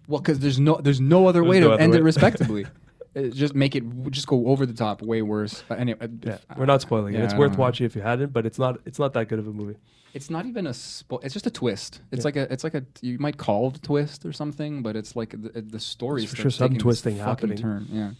[0.09, 1.99] Well, because there's no there's no other There's way no to other end way.
[2.01, 2.67] it respectably.
[3.15, 5.65] Uh, just make it just go over the top, way worse.
[5.71, 7.21] Uh, anyway, uh, yeah, if- we're not spoiling it.
[7.23, 8.81] It's worth watching if you hadn't, but it's not.
[8.87, 9.77] It's not that good of a movie.
[10.15, 12.01] It's not even a spo- It's just a twist.
[12.11, 12.25] It's Yeah.
[12.25, 12.53] like a.
[12.53, 12.85] It's like a.
[13.03, 16.25] You might call it a twist or something, but it's like the, the story.
[16.27, 17.59] For sure some twisting fucking happening.
[17.59, 17.87] Turn.
[17.91, 18.11] Yeah.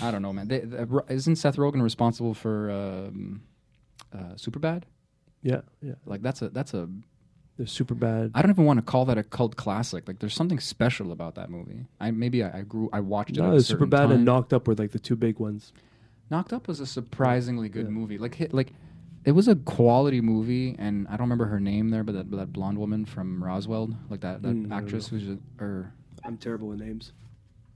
[0.00, 0.48] I don't know, man.
[0.48, 3.42] They, the- Ro- isn't Seth Rogen responsible for um,
[4.14, 4.84] uh, Superbad?
[5.42, 5.94] Yeah, yeah.
[6.06, 6.88] Like that's a that's a.
[7.58, 8.30] They're super bad.
[8.34, 10.08] I don't even want to call that a cult classic.
[10.08, 11.86] Like there's something special about that movie.
[12.00, 12.88] I maybe I, I grew.
[12.92, 13.40] I watched it.
[13.40, 15.72] no, at super bad and knocked up were like the two big ones.
[16.30, 17.90] Knocked Up was a surprisingly good Yeah.
[17.90, 18.16] movie.
[18.16, 18.72] Like hit, like
[19.26, 22.52] it was a quality movie, and I don't remember her name there, but that that
[22.54, 25.92] blonde woman from Roswell, like that that Mm, actress who's a, or
[26.24, 27.12] I'm terrible with names.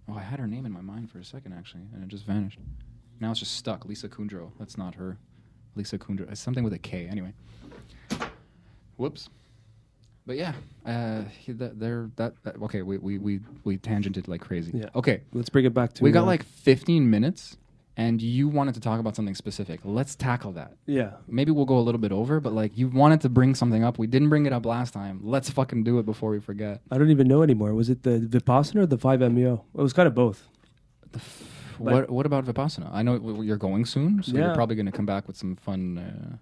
[0.09, 2.25] oh, I had her name in my mind for a second actually, and it just
[2.25, 2.59] vanished.
[3.21, 3.85] Now it's just stuck.
[3.85, 4.53] Lisa Kudrow.
[4.59, 5.19] That's not her.
[5.75, 6.31] Lisa Kudrow.
[6.31, 7.09] It's something with a K.
[7.11, 7.35] Anyway.
[8.97, 9.29] Whoops.
[10.27, 10.55] But yeah,
[10.85, 12.57] uh, he- that, they're that, that.
[12.63, 14.73] Okay, we, we we we tangented like crazy.
[14.75, 14.89] Yeah.
[14.95, 16.03] Okay, Let's bring it back to.
[16.05, 17.57] we got uh, like 15 minutes
[17.97, 19.81] and you wanted to talk about something specific.
[19.85, 20.73] Let's tackle that.
[20.85, 21.13] Yeah.
[21.29, 23.99] Maybe we'll go a little bit over, but like you wanted to bring something up.
[23.99, 25.21] We didn't bring it up last time.
[25.23, 26.81] Let's fucking do it before we forget.
[26.91, 27.73] I don't even know anymore.
[27.73, 29.65] Was it the Vipassana or the 5-MeO?
[29.79, 30.49] It was kind of both.
[31.13, 31.23] But-
[31.79, 32.91] what What about Vipassana?
[32.93, 34.47] I know w- you're going soon, so Yeah.
[34.47, 36.37] you're probably going to come back with some fun uh,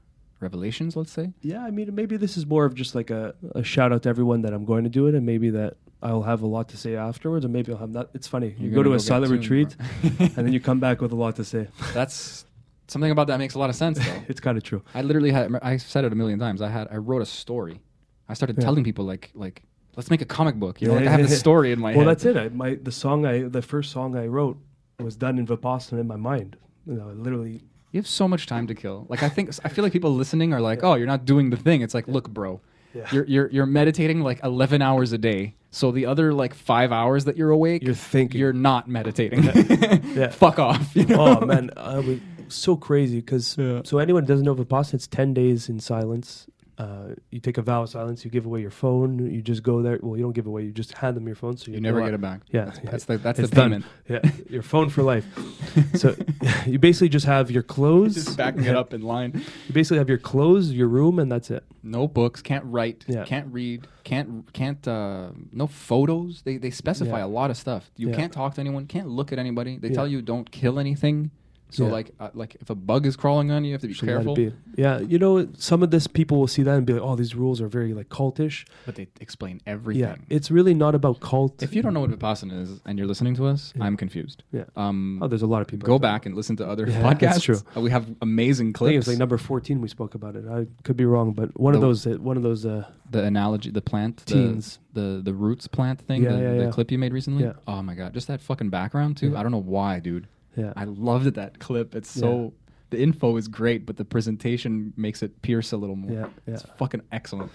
[0.44, 0.94] revelations.
[0.96, 1.32] Let's say.
[1.40, 4.08] Yeah, I mean, maybe this is more of just like a, a shout out to
[4.08, 6.76] everyone that I'm going to do it, and maybe that I'll have a lot to
[6.76, 8.10] say afterwards, and maybe I'll have not.
[8.14, 8.54] It's funny.
[8.58, 11.16] You You're go to gonna a silent retreat, and then you come back with a
[11.16, 11.66] lot to say.
[11.94, 12.44] That's
[12.88, 14.22] something about that makes a lot of sense, though.
[14.28, 14.82] It's kind of true.
[14.94, 15.52] I literally had.
[15.62, 16.60] I said it a million times.
[16.62, 16.88] I had.
[16.90, 17.80] I wrote a story.
[18.28, 18.64] I started Yeah.
[18.64, 19.62] telling people like like
[19.96, 20.80] let's make a comic book.
[20.82, 22.06] You know, like I have this story in my well, head.
[22.06, 22.36] Well, that's it.
[22.36, 24.58] I, my the song I the first song I wrote
[24.98, 26.56] was done in Vipassana in my mind.
[26.86, 27.62] You know, literally.
[27.94, 29.06] You have so much time to kill.
[29.08, 31.56] Like I think I feel like people listening are like, "Oh, you're not doing the
[31.56, 32.60] thing." It's like, "Look, bro.
[32.92, 33.06] Yeah.
[33.12, 35.54] You're you're you're meditating like 11 hours a day.
[35.70, 38.40] So the other like 5 hours that you're awake, You're thinking.
[38.40, 39.44] you're not meditating.
[39.44, 40.28] Yeah.
[40.42, 41.38] Fuck off, you oh, know?
[41.40, 42.18] oh man, I was
[42.48, 43.82] so crazy because Yeah.
[43.84, 46.46] so anyone who doesn't know Vipassana, it's ten days in silence.
[46.76, 48.24] Uh, you take a vow of silence.
[48.24, 49.30] You give away your phone.
[49.32, 49.98] You just go there.
[50.02, 50.64] Well, you don't give away.
[50.64, 51.56] You just hand them your phone.
[51.56, 52.40] So You you never get it back.
[52.50, 52.90] Yeah, That's, yeah.
[52.90, 53.84] that's the that's It's the done.
[54.08, 54.20] Yeah,
[54.50, 55.24] your phone for life.
[55.94, 56.16] so
[56.66, 58.14] you basically just have your clothes.
[58.16, 59.40] Just backing it up in line.
[59.68, 61.62] You basically have your clothes, your room, and that's it.
[61.84, 63.24] No books, can't write, Yeah.
[63.24, 66.42] can't read, can't can't uh, no photos.
[66.42, 67.26] They they specify Yeah.
[67.26, 67.90] a lot of stuff.
[67.96, 69.78] You can't talk to anyone, can't look at anybody.
[69.78, 71.30] They tell you don't kill anything.
[71.74, 71.92] So Yeah.
[71.92, 74.08] like uh, like if a bug is crawling on you, you have to be Should
[74.08, 74.34] let careful.
[74.34, 74.52] be.
[74.76, 77.34] Yeah, you know, some of this people will see that and be like, "Oh, these
[77.34, 80.02] rules are very like cultish." But they explain everything.
[80.02, 81.62] Yeah, it's really not about cult.
[81.62, 83.84] If you don't know what Vipassana is and you're listening to us, Yeah.
[83.84, 84.42] I'm confused.
[84.52, 84.64] Yeah.
[84.76, 85.86] Um, oh, there's a lot of people.
[85.86, 87.20] go out back and listen to other Yeah, podcasts.
[87.20, 87.60] that's true.
[87.76, 88.96] Uh, we have amazing I think it clips.
[89.06, 89.80] was like number fourteen.
[89.80, 90.44] We spoke about it.
[90.48, 92.06] I could be wrong, but one of those.
[92.06, 92.64] uh, One of those.
[92.64, 94.78] Uh, the analogy, the plant, Teens.
[94.92, 97.44] the the roots plant thing, Yeah, the, yeah, the clip you made recently.
[97.44, 97.52] Yeah.
[97.68, 99.30] Oh my god, just that fucking background too.
[99.32, 99.38] Yeah.
[99.38, 100.26] I don't know why, dude.
[100.56, 100.72] Yeah.
[100.76, 101.94] I loved that clip.
[101.94, 102.52] It's so
[102.90, 106.12] the info is great, but the presentation makes it pierce a little more.
[106.12, 106.26] yeah.
[106.46, 106.54] Yeah.
[106.54, 107.50] It's fucking excellent.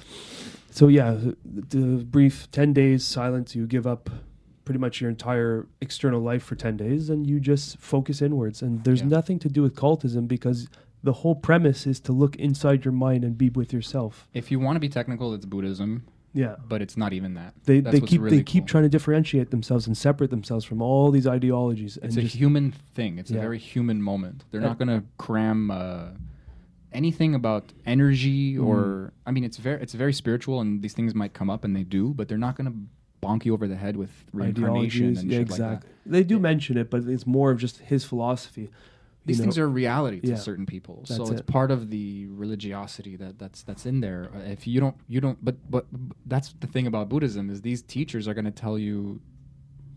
[0.72, 3.56] So yeah, the, brief ten days silence.
[3.56, 4.10] You give up
[4.66, 8.62] pretty much your entire external life for ten days, and you just focus inwards.
[8.62, 9.08] And there's Yeah.
[9.08, 10.68] nothing to do with cultism because
[11.02, 14.28] the whole premise is to look inside your mind and be with yourself.
[14.34, 16.56] If you want to be technical, it's Buddhism, Yeah.
[16.68, 17.54] but it's not even that.
[17.66, 18.68] They, That's they keep really they keep cool.
[18.70, 22.72] trying to differentiate themselves and separate themselves from all these ideologies and It's a human
[22.72, 23.18] thing.
[23.18, 24.46] It's a very human moment.
[24.52, 24.68] They're Yeah.
[24.68, 26.10] not going to cram uh,
[26.92, 28.66] anything about energy Mm.
[28.66, 29.14] or.
[29.26, 31.84] I mean, it's very it's very spiritual, and these things might come up, and they
[31.84, 32.78] do, but they're not going to
[33.26, 35.20] bonk you over the head with reincarnation ideologies.
[35.22, 35.68] and yeah, shit exactly.
[35.68, 35.90] like that.
[36.12, 38.70] They do mention it, but it's more of just his philosophy.
[39.30, 39.64] These you things know.
[39.64, 40.36] are reality to Yeah.
[40.36, 41.46] certain people, so it's it.
[41.48, 44.30] part of the religiosity that that's that's in there.
[44.36, 45.38] Uh, If you don't, you don't.
[45.44, 48.78] But but but that's the thing about Buddhism is these teachers are going to tell
[48.78, 49.22] you,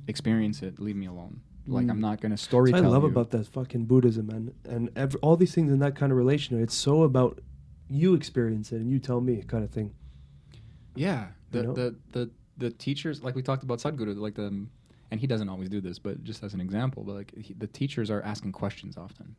[0.07, 1.41] experience it, leave me alone.
[1.67, 1.91] Like Mm.
[1.93, 3.09] I'm not going to story what I love you.
[3.09, 6.61] about that fucking Buddhism, and ev- all these things in that kind of relation.
[6.61, 7.41] It's so about
[7.89, 9.93] you experience it and you tell me, kind of thing.
[10.95, 11.73] Yeah, the You know?
[11.75, 14.67] the the the teachers, like we talked about Sadhguru, like the,
[15.13, 17.67] and he doesn't always do this, but just as an example, but like he, the
[17.69, 19.37] teachers are asking questions often.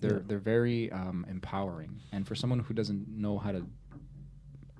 [0.00, 0.22] They're Yeah.
[0.26, 3.64] they're very um, empowering, and for someone who doesn't know how to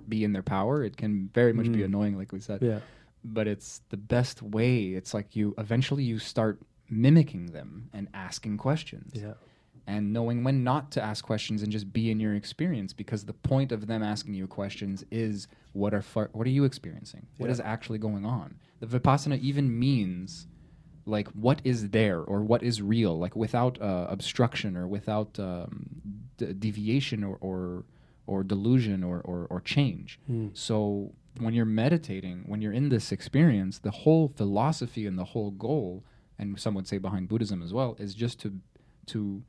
[0.09, 1.85] be in their power, it can very much be Mm.
[1.87, 2.61] annoying, like we said.
[2.63, 2.81] Yeah,
[3.25, 4.95] But it's the best way.
[4.99, 9.35] It's like you eventually you start mimicking them and asking questions yeah,
[9.87, 13.33] and knowing when not to ask questions and just be in your experience because the
[13.33, 17.47] point of them asking you questions is what are far, what are you experiencing What
[17.47, 17.53] Yeah.
[17.53, 20.47] is actually going on the vipassana even means
[21.05, 25.87] like what is there or what is real like without uh, obstruction or without um,
[26.37, 27.85] d- deviation or, or
[28.27, 30.49] or delusion or, or, or change Hmm.
[30.53, 35.53] so when you're meditating when you're in this experience the whole philosophy and the whole
[35.53, 36.03] goal
[36.39, 38.49] and some would say behind buddhism as well is just to
[39.07, 39.43] to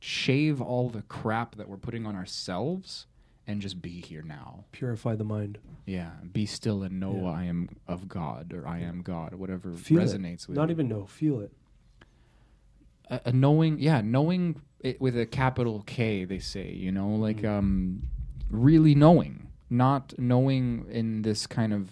[0.00, 3.06] shave all the crap that we're putting on ourselves
[3.46, 4.64] and just be here now.
[4.72, 5.58] purify the mind.
[5.86, 7.30] Yeah, be still and know Yeah.
[7.30, 10.48] I am of God or I am God, or whatever Feel resonates it.
[10.48, 10.74] with Not you.
[10.74, 11.52] even know, feel it.
[13.10, 16.24] a, a knowing, yeah, knowing it with a capital K.
[16.24, 17.58] They say, you know, like Mm.
[17.58, 18.02] um,
[18.50, 21.90] really knowing, not knowing in this kind of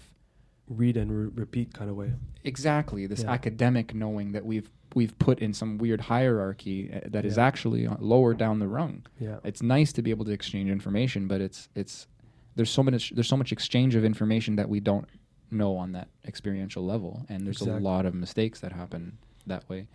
[0.68, 2.12] Read and re- repeat kind of way.
[2.44, 3.30] exactly this Yeah.
[3.30, 7.46] academic knowing that we've we've put in some weird hierarchy uh, that is Yeah.
[7.48, 9.04] actually uh, lower down the rung.
[9.20, 12.06] Yeah, it's nice to be able to exchange information, but it's it's
[12.56, 15.06] there's so much there's so much exchange of information that we don't
[15.50, 17.80] know on that experiential level, and there's Exactly.
[17.80, 19.86] a lot of mistakes that happen that way.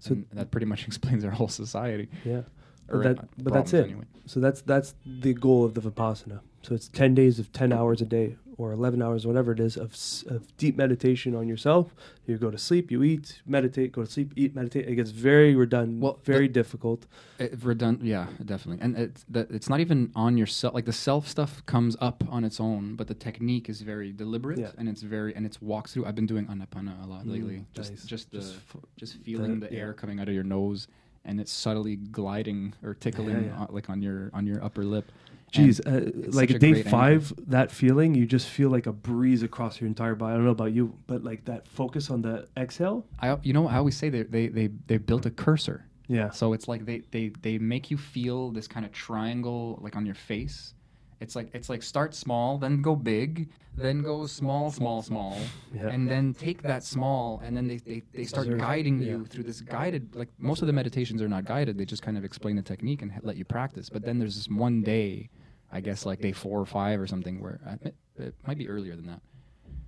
[0.00, 2.08] So- that pretty much explains our whole society.
[2.24, 2.42] yeah.
[2.90, 3.84] But, that, uh, but that's it.
[3.84, 4.06] anyway.
[4.24, 6.40] So that's that's the goal of the vipassana.
[6.68, 9.78] So it's 10 days of 10 hours a day or 11 hours, whatever it is,
[9.78, 9.94] of,
[10.26, 11.94] of deep meditation on yourself.
[12.26, 14.86] You go to sleep, you eat, meditate, go to sleep, eat, meditate.
[14.86, 17.06] It gets very redundant, Well, very difficult.
[17.38, 18.84] It, redundant, yeah, definitely.
[18.84, 20.74] And it's that it's not even on yourself.
[20.74, 24.58] Like the self stuff comes up on its own, but the technique is very deliberate
[24.58, 24.72] Yeah.
[24.76, 26.04] and it's very and it's walks through.
[26.04, 27.64] I've been doing anapana a lot Mm, lately.
[27.72, 28.04] Just nice.
[28.04, 28.56] just the Just
[28.98, 29.80] just, feeling the- the, yeah.
[29.84, 30.86] air coming out of your nose
[31.24, 33.56] and it's subtly gliding or tickling yeah.
[33.56, 35.10] On, like on your on your upper lip.
[35.52, 39.88] Jeez, uh, like day five, that feeling, you just feel like a breeze across your
[39.88, 40.32] entire body.
[40.32, 43.06] I don't know about you, but like that focus on the exhale.
[43.20, 45.84] I you know I always say they they they they built a cursor.
[46.08, 46.30] Yeah.
[46.30, 50.06] So it's like they, they, they make you feel this kind of triangle like on
[50.06, 50.72] your face.
[51.20, 55.36] It's like it's like start small, then go big, then go small, small, small,
[55.74, 55.88] Yeah.
[55.88, 59.60] and then take that small, and then they, they, they start guiding you through this
[59.60, 60.14] guided.
[60.14, 63.02] Like most of the meditations are not guided; they just kind of explain the technique
[63.02, 63.90] and let you practice.
[63.90, 65.28] But then there's this one day,
[65.72, 67.78] I guess like day four or five or something, where I,
[68.22, 69.20] it might be earlier than that.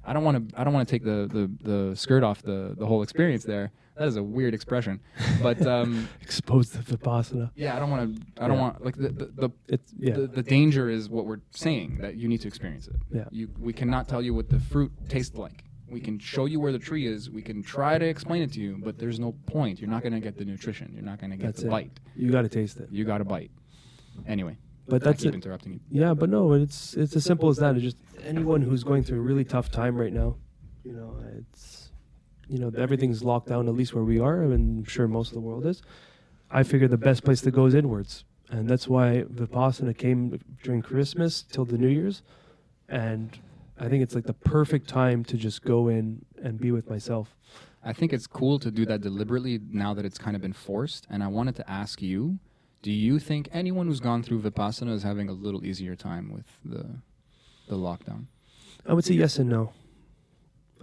[0.05, 0.61] I don't want to.
[0.61, 3.71] I don't want to take the, the, the skirt off the, the whole experience there.
[3.97, 5.01] That is a weird expression,
[5.43, 7.51] but um, Exposed to Vipassana.
[7.55, 8.43] yeah, I don't want to.
[8.43, 8.63] I don't Yeah.
[8.63, 10.15] want like the the, the It's, yeah.
[10.15, 12.97] the, the danger is what we're saying that you need to experience it.
[13.13, 13.25] Yeah.
[13.31, 15.65] You we cannot tell you what the fruit tastes like.
[15.87, 17.29] We can show you where the tree is.
[17.31, 19.81] We can try to explain it to you, but there's no point.
[19.81, 20.93] You're not going to get the nutrition.
[20.95, 21.71] You're not going to get That's the it.
[21.71, 21.91] bite.
[22.17, 22.89] you got to taste it.
[22.93, 23.51] You got to bite.
[24.27, 24.57] Anyway,
[24.91, 25.37] But I that's keep it.
[25.37, 25.81] interrupting you.
[25.91, 27.75] Yeah, but no, it's it's as simple as that.
[27.77, 30.37] It's just anyone who's going through a really tough time right now,
[30.85, 31.91] you know, it's
[32.49, 35.35] you know everything's locked down at least where we are, and I'm sure most of
[35.35, 35.83] the world is.
[36.51, 40.83] I figure the best place to go is inwards, and that's why Vipassana came during
[40.83, 42.23] Christmas till the New Year's,
[42.89, 43.39] and
[43.79, 47.37] I think it's like the perfect time to just go in and be with myself.
[47.83, 51.07] I think it's cool to do that deliberately now that it's kind of been forced.
[51.09, 52.39] And I wanted to ask you,
[52.83, 56.47] do you think anyone who's gone through Vipassana is having a little easier time with
[56.65, 56.87] the
[57.69, 58.27] the lockdown?
[58.87, 59.73] I would say yes and no.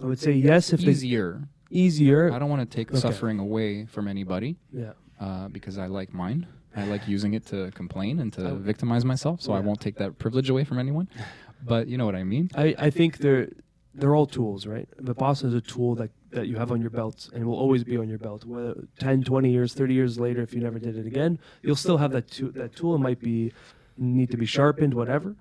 [0.02, 1.48] I would say yes if they easier.
[1.70, 2.32] easier.
[2.32, 3.00] I don't want to take Okay.
[3.00, 4.92] suffering away from anybody Yeah.
[5.20, 6.46] uh, because I like mine.
[6.76, 10.18] I like using it to complain and to victimize myself, so I won't take that
[10.18, 11.08] privilege away from anyone.
[11.64, 12.50] But you know what I mean.
[12.54, 13.48] I, I think they're
[13.94, 14.88] they're all tools, right?
[15.02, 17.96] Vipassana is a tool that, that you have on your belt and will always be
[17.96, 18.44] on your belt.
[18.44, 21.98] Whether 10, 20 years, 30 years later, if you never did it again, you'll still
[21.98, 22.50] have that tool.
[22.52, 23.52] That tool It might be
[23.96, 25.34] need to be sharpened, whatever.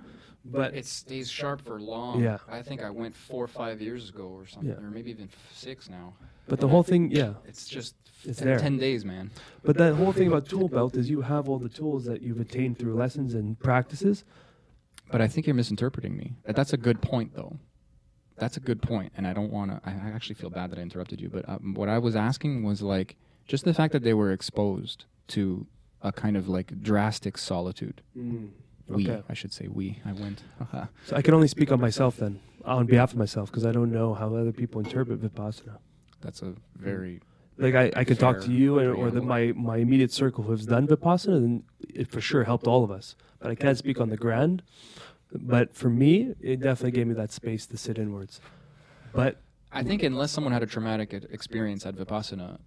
[0.46, 2.24] But it stays sharp for long.
[2.24, 2.38] Yeah.
[2.48, 4.78] I think I went four or five years ago or something, Yeah.
[4.78, 6.14] or maybe even six now.
[6.48, 7.34] but the whole thing, yeah.
[7.46, 8.58] It's just It's there.
[8.58, 9.30] ten days, man.
[9.64, 12.40] But that whole thing about tool belt is you have all the tools that you've
[12.40, 14.24] attained through lessons and practices.
[15.12, 16.36] But I think you're misinterpreting me.
[16.46, 17.58] That's a good point, though.
[18.38, 19.82] That's a good point, and I don't want to.
[19.90, 21.30] I I actually feel bad that I interrupted you.
[21.30, 23.16] But um, what I was asking was like
[23.48, 25.66] just the fact that they were exposed to
[26.02, 28.02] a kind of like drastic solitude.
[28.16, 29.22] We, Okay.
[29.28, 30.00] I should say, we.
[30.06, 30.44] I went.
[31.06, 33.92] So I can only speak on myself then, on behalf of myself, because I don't
[33.92, 35.78] know how other people interpret Vipassana.
[36.22, 37.20] That's a very.
[37.58, 40.52] like I, I could talk to you and, or the, my, my immediate circle who
[40.52, 41.64] has done Vipassana, then
[41.94, 43.16] it for sure helped all of us.
[43.40, 44.64] But I can't speak on the grand.
[45.34, 48.40] But for me, it definitely gave me that space to sit inwards.
[49.14, 49.38] But
[49.72, 52.58] I think unless someone had a traumatic experience at Vipassana,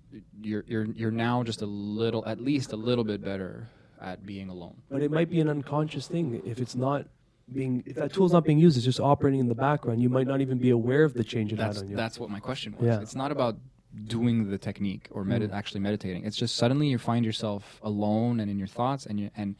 [0.42, 3.68] you're you're you're now just a little, at least a little bit better
[4.00, 4.76] at being alone.
[4.90, 7.06] but it might be an unconscious thing if it's not
[7.52, 10.00] being if that tool's not being used, it's just operating in the background.
[10.00, 11.96] You might not even be aware of the change it That's had on you.
[11.96, 12.86] that's what my question was.
[12.86, 13.00] Yeah.
[13.00, 13.56] It's not about
[14.06, 15.52] doing the technique or medi- Mm.
[15.52, 16.24] actually meditating.
[16.24, 19.56] It's just suddenly you find yourself alone and in your thoughts and you and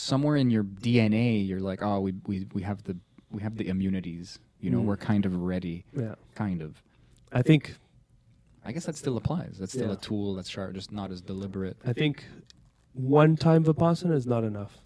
[0.00, 2.96] somewhere in your DNA you're like, oh, we we we have the
[3.30, 4.38] we have the immunities.
[4.60, 4.84] You know, Mm.
[4.84, 5.84] we're kind of ready.
[5.96, 6.82] yeah, Kind of.
[7.32, 7.74] I think
[8.64, 9.58] I guess that still applies.
[9.58, 9.92] That's still Yeah.
[9.94, 11.76] a tool that's sharp, just not as deliberate.
[11.84, 12.24] I think
[12.92, 14.78] one time Vipassana is not enough.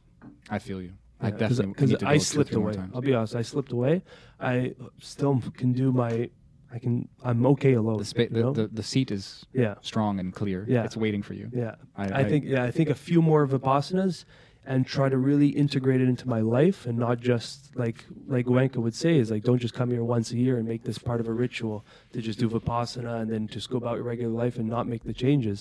[0.49, 0.93] I feel you.
[1.21, 2.75] I definitely because I slipped away.
[2.95, 4.03] I'll be honest, I slipped away.
[4.39, 6.31] I still can do my.
[6.73, 7.09] I can.
[7.25, 7.99] I'm okay alone.
[7.99, 10.65] The, spa- the, the the seat is yeah, strong and clear.
[10.69, 10.85] Yeah.
[10.85, 11.51] It's waiting for you.
[11.53, 11.75] yeah.
[11.97, 12.45] I, I, think.
[12.45, 14.25] Yeah, I think a few more vipassanas,
[14.71, 17.99] and try to really integrate it into my life, and not just like
[18.29, 20.85] like Goenka would say is like don't just come here once a year and make
[20.85, 24.05] this part of a ritual to just do vipassana and then just go about your
[24.05, 25.59] regular life and not make the changes.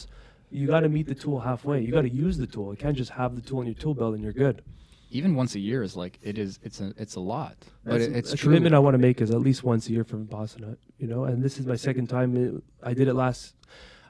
[0.51, 1.81] You got to meet the tool halfway.
[1.81, 2.67] You got to use the tool.
[2.73, 4.61] You can't just have the tool in your tool belt and you're good.
[5.11, 6.59] even once a year is like it is.
[6.61, 8.49] It's a it's a lot, but it, it's a true.
[8.49, 11.23] commitment I want to make is at least once a year for Vipassana, you know.
[11.25, 12.29] And this is my second time.
[12.37, 13.55] Uh, I did it last.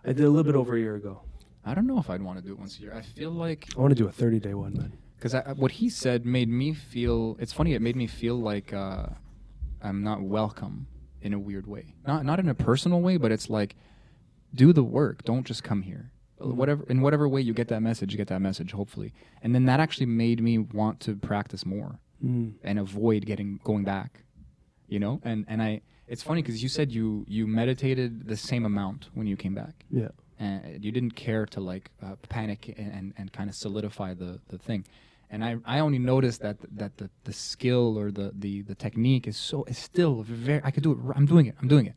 [0.04, 1.22] I did a little bit over a year ago.
[1.66, 2.94] I don't know if I'd want to do it once a year.
[2.96, 4.98] I feel like I want to do a 30 day one, man.
[5.18, 7.38] because what he said made me feel.
[7.40, 7.74] It's funny.
[7.74, 9.08] It made me feel like uh,
[9.82, 10.88] I'm not welcome
[11.22, 11.96] in a weird way.
[12.08, 13.76] Not not in a personal way, but it's like
[14.56, 15.24] do the work.
[15.24, 16.12] Don't just come here.
[16.38, 18.72] Whatever in whatever way you get that message, you get that message.
[18.72, 22.00] Hopefully, and then that actually made me want to practice more.
[22.24, 22.56] Mm.
[22.66, 24.24] and avoid getting going back.
[24.88, 28.66] You know, and and I it's funny because you said you you meditated the same
[28.66, 30.10] amount when you came back Yeah.
[30.40, 34.40] And you didn't care to like uh, panic and, and, and kind of solidify the,
[34.48, 34.86] the thing.
[35.30, 39.28] And I, I only noticed that that the, the skill or the, the, the technique
[39.28, 41.94] is so is still very I could do it I'm doing it I'm doing it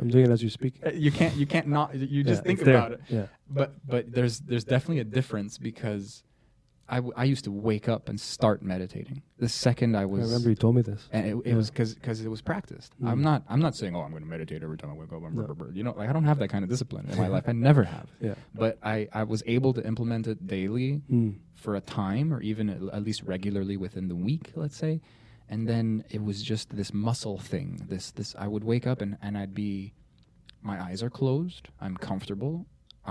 [0.00, 0.74] I'm doing it as you speak.
[0.84, 2.74] Uh, you can't you can't not you just Yeah, think there.
[2.76, 3.26] about it Yeah.
[3.48, 6.24] but but there's there's definitely a difference because
[6.92, 10.20] I, w- I used to wake up and start meditating the second I was.
[10.20, 11.08] I remember you told me this.
[11.10, 11.54] and it, it Yeah.
[11.56, 12.92] was because it was practiced.
[13.00, 13.08] Mm.
[13.10, 15.22] I'm not I'm not saying oh I'm going to meditate every time I wake up.
[15.24, 15.56] I'm No.
[15.72, 17.44] You know, like I don't have that kind of discipline in my life.
[17.48, 18.08] I never have.
[18.20, 18.34] Yeah.
[18.54, 21.36] But I I was able to implement it daily Mm.
[21.54, 25.00] for a time, or even at, at least regularly within the week, let's say.
[25.48, 27.68] And then it was just this muscle thing.
[27.88, 29.94] This this I would wake up and and I'd be,
[30.70, 31.64] my eyes are closed.
[31.80, 32.54] I'm comfortable.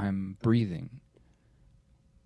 [0.03, 0.87] I'm breathing.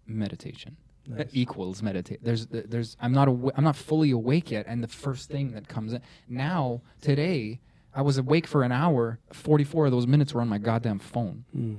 [0.07, 0.77] Meditation
[1.07, 1.29] Nice.
[1.33, 2.23] equals meditate.
[2.23, 5.67] There's there's I'm not awa- I'm not fully awake yet, and the first thing that
[5.67, 7.59] comes in now today.
[7.97, 9.19] I was awake for an hour.
[9.31, 11.45] Forty-four of those minutes were on my goddamn phone.
[11.55, 11.77] Mm.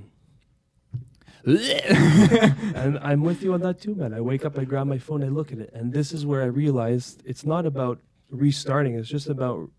[1.47, 4.13] and I'm with you on that too, man.
[4.13, 6.43] I wake up, I grab my phone, I look at it, and this is where
[6.43, 8.01] I realized it's not about
[8.31, 8.95] restarting.
[8.97, 9.71] It's just about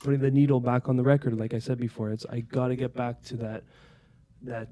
[0.00, 1.38] putting the needle back on the record.
[1.38, 3.62] Like I said before, it's I got to get back to that.
[4.42, 4.68] That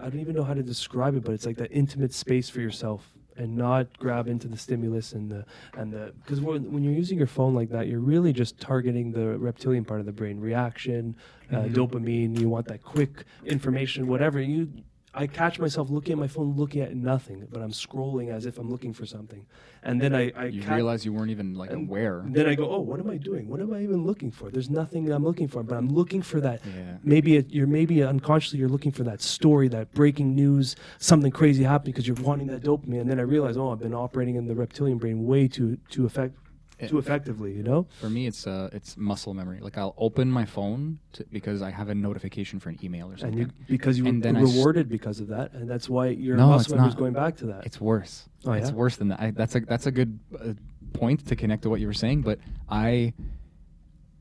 [0.00, 2.60] I don't even know how to describe it, but it's like that intimate space for
[2.60, 5.44] yourself, and not grab into the stimulus and the
[5.76, 9.12] and the because when, when you're using your phone like that, you're really just targeting
[9.12, 11.16] the reptilian part of the brain, reaction,
[11.52, 11.74] uh, Mhm.
[11.74, 12.38] dopamine.
[12.38, 14.68] You want that quick information, whatever you.
[15.14, 18.58] I catch myself looking at my phone, looking at nothing, but I'm scrolling as if
[18.58, 19.46] I'm looking for something,
[19.82, 22.22] and then I, I you ca- realize you weren't even like aware.
[22.26, 23.48] Then I go, oh, what am I doing?
[23.48, 24.50] What am I even looking for?
[24.50, 26.60] There's nothing I'm looking for, but I'm looking for that.
[26.66, 26.96] Yeah.
[27.04, 31.62] Maybe it, you're maybe unconsciously you're looking for that story, that breaking news, something crazy
[31.62, 33.00] happened because you're wanting that dopamine.
[33.00, 36.06] And then I realize, oh, I've been operating in the reptilian brain way too too
[36.06, 36.34] effect.
[36.88, 37.52] Too effectively.
[37.52, 37.86] You know?
[38.00, 39.60] For me, it's uh, it's muscle memory.
[39.60, 43.12] Like I'll open my phone to, because I have a notification for an email or
[43.12, 43.38] And something.
[43.38, 46.08] you because you And were then I s- rewarded because of that, and that's why
[46.08, 47.64] your No, muscle memory is going back to that.
[47.66, 48.28] It's worse.
[48.44, 49.20] Oh, It's worse than that.
[49.20, 50.52] I, that's a that's a good uh,
[50.92, 52.22] point to connect to what you were saying.
[52.22, 53.12] But I,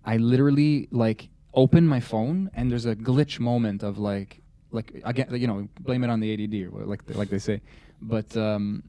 [0.05, 4.41] I literally like open my phone and there's a glitch moment of like
[4.71, 7.61] like again you know blame it on the ADD or what- like like they say,
[8.01, 8.83] but um.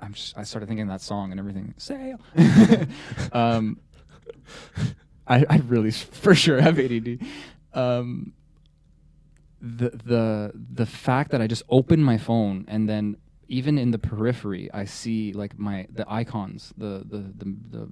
[0.00, 1.74] I'm just, I started thinking of that song and everything.
[1.76, 2.20] Sail.
[3.32, 3.78] um,
[5.26, 7.18] I, I really for sure have ADD.
[7.74, 8.32] Um,
[9.60, 13.16] the the the fact that I just open my phone and then
[13.48, 17.88] even in the periphery I see like my the icons the the the, the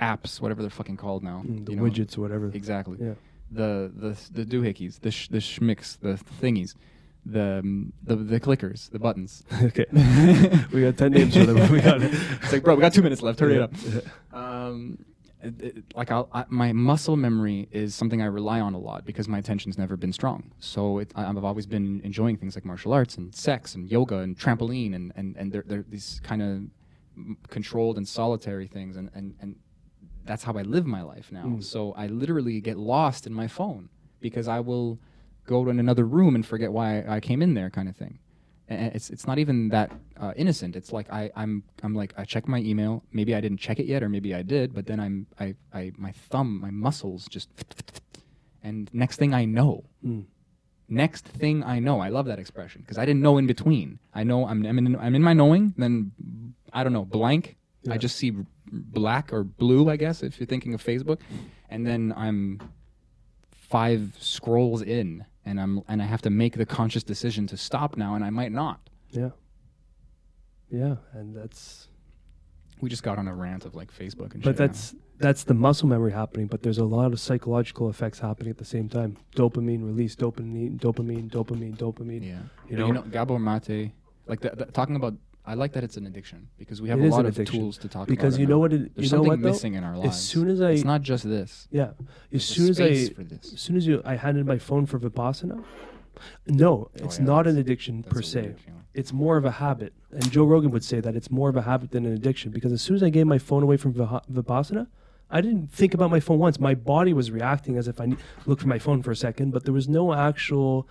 [0.00, 1.84] apps whatever they're fucking called now Mm, the you know?
[1.84, 2.50] widgets or whatever.
[2.52, 3.14] exactly Yeah.
[3.50, 6.74] the the the doohickeys the sh- the schmicks the thingies
[7.26, 9.84] the um, the the clickers the buttons okay.
[10.72, 11.70] we got ten names for them.
[11.72, 12.12] We got it.
[12.42, 13.64] it's like bro we got two minutes left hurry Yeah.
[13.64, 13.72] up
[14.32, 15.04] um,
[15.42, 19.04] it, it- like I'll, I, my muscle memory is something I rely on a lot
[19.04, 20.52] because my attention's never been strong.
[20.58, 24.18] So it, I- I've always been enjoying things like martial arts and sex and yoga
[24.18, 26.62] and trampoline and and and they're, they're these kind of
[27.48, 29.56] controlled and solitary things and and and
[30.24, 31.44] that's how I live my life now.
[31.44, 31.64] Mm.
[31.64, 33.88] So I literally get lost in my phone
[34.20, 34.98] because I will
[35.54, 38.14] go to another room and forget why I came in there, kind of thing.
[38.68, 39.88] And it's it's not even that
[40.22, 40.72] uh, innocent.
[40.80, 41.52] It's like I I'm
[41.84, 42.92] I'm like I check my email.
[43.18, 44.66] Maybe I didn't check it yet, or maybe I did.
[44.76, 45.46] But then I'm I
[45.80, 47.48] I my thumb my muscles just
[48.62, 49.72] and next thing I know,
[50.06, 50.24] Mm.
[51.04, 53.88] next thing I know, I love that expression because I didn't know in between.
[54.20, 55.64] I know I'm I'm in, I'm in my knowing.
[55.82, 55.94] Then
[56.78, 57.44] I don't know blank.
[57.82, 57.94] Yeah.
[57.94, 58.30] I just see
[59.00, 59.84] black or blue.
[59.94, 61.18] I guess if you're thinking of Facebook,
[61.72, 62.38] and then I'm
[63.76, 67.96] five scrolls in, and I'm and I have to make the conscious decision to stop
[67.96, 68.78] now, and I might not.
[69.10, 69.30] Yeah.
[70.70, 71.88] Yeah, and that's
[72.80, 74.66] We just got on a rant of like Facebook and but shit now.
[74.66, 76.46] that's that's the muscle memory happening.
[76.46, 79.16] But there's a lot of psychological effects happening at the same time.
[79.36, 82.24] Dopamine release, dopamine, dopamine, dopamine, dopamine.
[82.26, 82.38] yeah.
[82.68, 82.86] You know?
[82.86, 83.90] you know, Gabor Mate,
[84.26, 85.14] like the, the, talking about.
[85.50, 87.58] I like that it's an addiction because we have It a lot of addiction.
[87.58, 88.08] tools to talk about.
[88.08, 88.72] Because you know what?
[88.72, 89.48] It, There's you know something what though?
[89.48, 90.14] missing in our lives.
[90.14, 91.66] As soon as I, it's not just this.
[91.72, 91.90] yeah,
[92.32, 95.64] as soon as I, as soon as you, I handed my phone for vipassana.
[96.46, 98.54] No, oh, it's Oh, yeah, not an addiction per se.
[98.94, 99.92] It's more of a habit.
[100.12, 102.70] And Joe Rogan would say that it's more of a habit than an addiction because
[102.72, 104.86] as soon as I gave my phone away from Vipassana,
[105.30, 106.60] I didn't think about my phone once.
[106.60, 109.50] My body was reacting as if I ne- looked for my phone for a second,
[109.52, 110.86] but there was no actual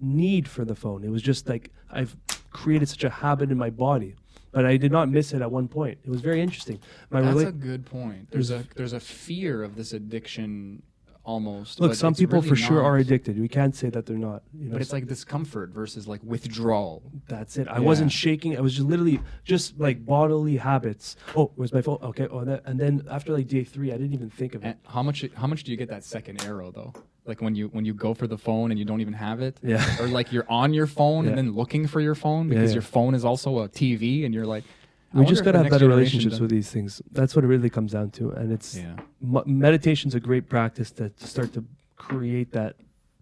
[0.00, 1.04] need for the phone.
[1.04, 2.16] It was just like I've
[2.50, 4.14] created such a habit in my body,
[4.52, 5.98] but I did not miss it at one point.
[6.04, 6.78] It was very interesting.
[7.10, 8.30] My That's rela- a good point.
[8.30, 10.82] There's a there's a fear of this addiction
[11.24, 11.80] almost.
[11.80, 12.84] Look, some people really for sure not.
[12.88, 13.38] are addicted.
[13.38, 14.42] We can't say that they're not.
[14.58, 17.02] You know, But it's like discomfort versus like withdrawal.
[17.28, 17.66] that's it.
[17.68, 17.78] I Yeah.
[17.80, 18.56] wasn't shaking.
[18.56, 21.16] I was just literally just like bodily habits.
[21.36, 21.98] Oh, where's my phone?
[22.02, 22.28] Okay.
[22.30, 24.68] Oh, and then, and then after like day three, I didn't even think of it.
[24.68, 25.24] And how much?
[25.34, 26.92] How much do you get that second arrow though?
[27.26, 29.58] Like when you when you go for the phone and you don't even have it.
[29.62, 29.82] Yeah.
[30.00, 31.30] Or like you're on your phone Yeah.
[31.30, 32.74] and then looking for your phone because yeah.
[32.74, 34.64] your phone is also a TV and you're like.
[35.14, 37.00] We just gotta have better relationships with these things.
[37.12, 38.30] That's what it really comes down to.
[38.30, 38.96] And it's Yeah.
[39.22, 41.64] m- meditation's a great practice to, to start to
[41.96, 42.76] create that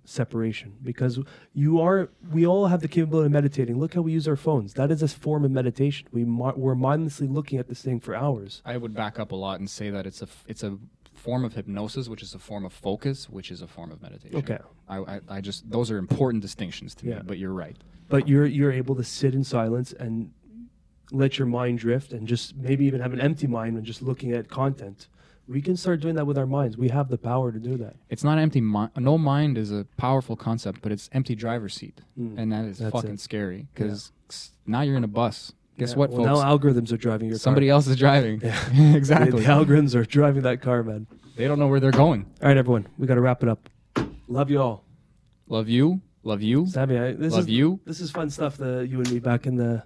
[0.05, 1.21] separation because
[1.55, 4.75] you are we all have the capability of meditating look how we use our phones
[4.75, 8.63] that is a form of meditation we we're mindlessly looking at this thing for hours
[8.65, 10.77] I would back up a lot and say that it's a f- it's a
[11.15, 14.37] form of hypnosis, which is a form of focus, which is a form of meditation.
[14.39, 17.17] okay I, I, I just those are important distinctions to Yeah.
[17.17, 17.23] me.
[17.25, 17.77] But you're right.
[18.09, 20.33] but you're you're able to sit in silence and
[21.13, 24.33] let your mind drift and just maybe even have an empty mind when just looking
[24.33, 25.09] at content
[25.49, 27.95] we can start doing that with our minds we have the power to do that
[28.09, 28.93] It's not empty mind.
[28.97, 32.39] No mind is a powerful concept, but it's empty driver's seat, Mm.
[32.39, 33.21] and that is That's fucking it.
[33.21, 34.13] scary because
[34.67, 35.53] now you're in a bus.
[35.79, 36.41] Guess Yeah, what, well, folks?
[36.41, 37.75] now algorithms are driving your Somebody car.
[37.75, 38.39] else is driving.
[38.41, 39.43] The- exactly.
[39.43, 41.07] the algorithms are driving that car man
[41.37, 42.27] they don't know where they're going.
[42.41, 43.69] all right everyone we got to wrap it up
[44.29, 44.85] love you all
[45.49, 46.01] Love you.
[46.25, 46.67] Love you.
[46.67, 47.81] Sammy, I, this Love is you.
[47.85, 48.57] this is fun stuff.
[48.57, 49.83] The you and me back in the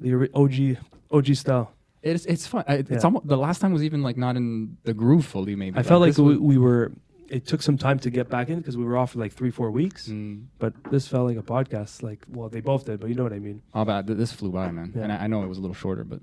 [0.00, 0.76] the OG
[1.10, 1.72] OG style.
[2.02, 2.64] It's it's fun.
[2.68, 2.98] I, it's Yeah.
[3.04, 5.56] almost, the last time was even like not in the groove fully.
[5.56, 6.92] Maybe I felt like we, we were.
[7.28, 9.50] It took some time to get back in because we were off for like three
[9.50, 10.08] four weeks.
[10.08, 10.46] Mm.
[10.58, 12.02] But this felt like a podcast.
[12.02, 13.60] Like well, they both did, but you know what I mean.
[13.74, 14.06] Oh, bad.
[14.06, 14.92] This flew by, man.
[14.94, 15.02] Yeah.
[15.02, 16.20] And I, I know it was a little shorter, but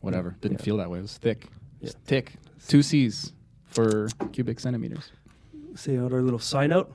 [0.00, 0.36] whatever.
[0.40, 0.64] Didn't Yeah.
[0.64, 0.98] feel that way.
[0.98, 1.44] It was thick.
[1.80, 2.00] It was Yeah.
[2.04, 2.32] thick.
[2.68, 3.32] Two C's
[3.64, 5.10] for cubic centimeters.
[5.74, 6.92] Say out our little sign out.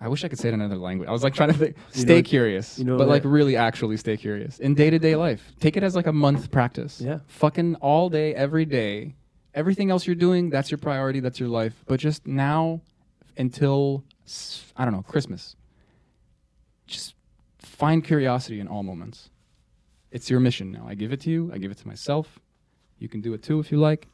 [0.00, 1.08] I wish I could say it in another language.
[1.08, 1.76] I was like trying to think.
[1.90, 5.14] Stay know- curious, you know but like really actually stay curious in day to day
[5.16, 5.52] life.
[5.60, 7.00] Take it as like a month practice.
[7.00, 7.20] Yeah.
[7.26, 9.14] Fucking all day, every day.
[9.52, 11.18] Everything else you're doing, that's your priority.
[11.20, 11.74] That's your life.
[11.86, 12.80] But just now
[13.36, 14.04] until
[14.76, 15.56] I don't know Christmas.
[16.86, 17.14] Just
[17.58, 19.28] find curiosity in all moments.
[20.12, 20.86] It's your mission now.
[20.88, 21.50] I give it to you.
[21.52, 22.38] I give it to myself.
[22.98, 24.06] You can do it too if you like.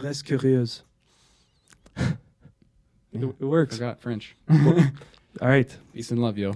[0.00, 0.82] Reste curieuse.
[3.12, 3.26] Yeah.
[3.40, 3.74] It, works.
[3.76, 4.36] Forgot French.
[5.38, 5.76] All right.
[5.92, 6.54] Peace and love, yo.